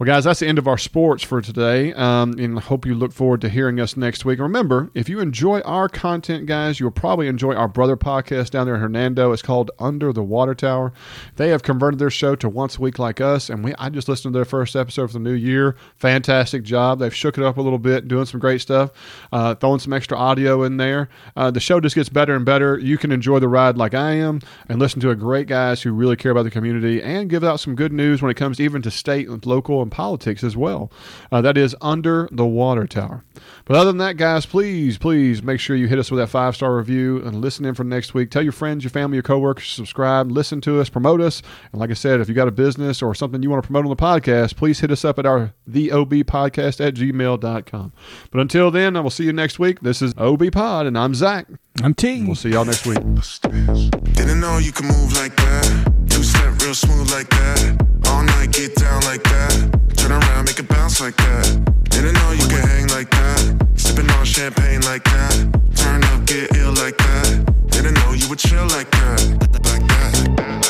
Well, 0.00 0.06
guys, 0.06 0.24
that's 0.24 0.40
the 0.40 0.46
end 0.46 0.56
of 0.56 0.66
our 0.66 0.78
sports 0.78 1.22
for 1.22 1.42
today. 1.42 1.92
Um, 1.92 2.32
and 2.38 2.56
I 2.56 2.62
hope 2.62 2.86
you 2.86 2.94
look 2.94 3.12
forward 3.12 3.42
to 3.42 3.50
hearing 3.50 3.78
us 3.80 3.98
next 3.98 4.24
week. 4.24 4.38
Remember, 4.38 4.90
if 4.94 5.10
you 5.10 5.20
enjoy 5.20 5.60
our 5.60 5.90
content, 5.90 6.46
guys, 6.46 6.80
you'll 6.80 6.90
probably 6.90 7.28
enjoy 7.28 7.54
our 7.54 7.68
brother 7.68 7.98
podcast 7.98 8.48
down 8.48 8.64
there 8.64 8.76
in 8.76 8.80
Hernando. 8.80 9.30
It's 9.32 9.42
called 9.42 9.70
Under 9.78 10.10
the 10.10 10.22
Water 10.22 10.54
Tower. 10.54 10.94
They 11.36 11.50
have 11.50 11.62
converted 11.62 11.98
their 11.98 12.08
show 12.08 12.34
to 12.36 12.48
once 12.48 12.78
a 12.78 12.80
week 12.80 12.98
like 12.98 13.20
us. 13.20 13.50
And 13.50 13.62
we 13.62 13.74
I 13.74 13.90
just 13.90 14.08
listened 14.08 14.32
to 14.32 14.38
their 14.38 14.46
first 14.46 14.74
episode 14.74 15.08
for 15.08 15.12
the 15.12 15.18
new 15.18 15.34
year. 15.34 15.76
Fantastic 15.96 16.62
job. 16.62 17.00
They've 17.00 17.14
shook 17.14 17.36
it 17.36 17.44
up 17.44 17.58
a 17.58 17.60
little 17.60 17.78
bit, 17.78 18.08
doing 18.08 18.24
some 18.24 18.40
great 18.40 18.62
stuff, 18.62 18.92
uh, 19.32 19.54
throwing 19.56 19.80
some 19.80 19.92
extra 19.92 20.16
audio 20.16 20.62
in 20.62 20.78
there. 20.78 21.10
Uh, 21.36 21.50
the 21.50 21.60
show 21.60 21.78
just 21.78 21.94
gets 21.94 22.08
better 22.08 22.34
and 22.34 22.46
better. 22.46 22.78
You 22.78 22.96
can 22.96 23.12
enjoy 23.12 23.38
the 23.38 23.48
ride 23.48 23.76
like 23.76 23.92
I 23.92 24.12
am 24.12 24.40
and 24.66 24.78
listen 24.78 25.02
to 25.02 25.10
a 25.10 25.14
great 25.14 25.46
guys 25.46 25.82
who 25.82 25.92
really 25.92 26.16
care 26.16 26.32
about 26.32 26.44
the 26.44 26.50
community 26.50 27.02
and 27.02 27.28
give 27.28 27.44
out 27.44 27.60
some 27.60 27.74
good 27.74 27.92
news 27.92 28.22
when 28.22 28.30
it 28.30 28.38
comes 28.38 28.60
even 28.60 28.80
to 28.80 28.90
state 28.90 29.28
and 29.28 29.44
local 29.44 29.82
and 29.82 29.89
some 29.90 29.96
politics 29.96 30.44
as 30.44 30.56
well. 30.56 30.90
Uh, 31.32 31.40
that 31.42 31.56
is 31.58 31.76
Under 31.80 32.28
the 32.32 32.46
Water 32.46 32.86
Tower. 32.86 33.24
But 33.64 33.76
other 33.76 33.90
than 33.90 33.98
that, 33.98 34.16
guys, 34.16 34.46
please, 34.46 34.98
please 34.98 35.42
make 35.42 35.60
sure 35.60 35.76
you 35.76 35.88
hit 35.88 35.98
us 35.98 36.10
with 36.10 36.18
that 36.20 36.28
five 36.28 36.54
star 36.54 36.76
review 36.76 37.18
and 37.24 37.40
listen 37.40 37.64
in 37.64 37.74
for 37.74 37.84
next 37.84 38.14
week. 38.14 38.30
Tell 38.30 38.42
your 38.42 38.52
friends, 38.52 38.84
your 38.84 38.90
family, 38.90 39.16
your 39.16 39.22
coworkers, 39.22 39.68
subscribe, 39.68 40.30
listen 40.30 40.60
to 40.62 40.80
us, 40.80 40.88
promote 40.88 41.20
us. 41.20 41.42
And 41.72 41.80
like 41.80 41.90
I 41.90 41.94
said, 41.94 42.20
if 42.20 42.28
you 42.28 42.34
got 42.34 42.48
a 42.48 42.52
business 42.52 43.02
or 43.02 43.14
something 43.14 43.42
you 43.42 43.50
want 43.50 43.62
to 43.62 43.66
promote 43.66 43.84
on 43.84 43.90
the 43.90 43.96
podcast, 43.96 44.56
please 44.56 44.80
hit 44.80 44.90
us 44.90 45.04
up 45.04 45.18
at 45.18 45.26
our 45.26 45.52
the 45.66 45.92
OB 45.92 46.10
podcast 46.26 46.84
at 46.84 46.94
gmail.com. 46.94 47.92
But 48.30 48.40
until 48.40 48.70
then, 48.70 48.96
I 48.96 49.00
will 49.00 49.10
see 49.10 49.24
you 49.24 49.32
next 49.32 49.58
week. 49.58 49.80
This 49.80 50.02
is 50.02 50.14
OB 50.16 50.52
Pod, 50.52 50.86
and 50.86 50.96
I'm 50.96 51.14
Zach. 51.14 51.46
I'm 51.82 51.94
T. 51.94 52.24
We'll 52.24 52.34
see 52.34 52.50
y'all 52.50 52.64
next 52.64 52.86
week. 52.86 52.98
Didn't 54.14 54.40
know 54.40 54.58
you 54.58 54.72
could 54.72 54.86
move 54.86 55.12
like 55.14 55.34
that. 55.36 55.99
Real 56.70 56.76
smooth 56.76 57.10
like 57.10 57.28
that. 57.30 57.84
All 58.06 58.22
night 58.22 58.52
get 58.52 58.76
down 58.76 59.02
like 59.02 59.24
that. 59.24 59.96
Turn 59.96 60.12
around, 60.12 60.44
make 60.44 60.60
it 60.60 60.68
bounce 60.68 61.00
like 61.00 61.16
that. 61.16 61.44
Didn't 61.90 62.14
know 62.14 62.30
you 62.30 62.46
could 62.46 62.64
hang 62.64 62.86
like 62.90 63.10
that. 63.10 63.66
Sipping 63.74 64.08
on 64.08 64.24
champagne 64.24 64.80
like 64.82 65.02
that. 65.02 65.34
Turn 65.74 66.04
up, 66.04 66.24
get 66.26 66.54
ill 66.58 66.72
like 66.74 66.96
that. 66.96 67.70
Didn't 67.70 67.94
know 67.94 68.12
you 68.12 68.28
would 68.28 68.38
chill 68.38 68.68
like 68.68 68.88
that. 68.88 69.20
Like 69.64 69.84
that. 69.88 70.69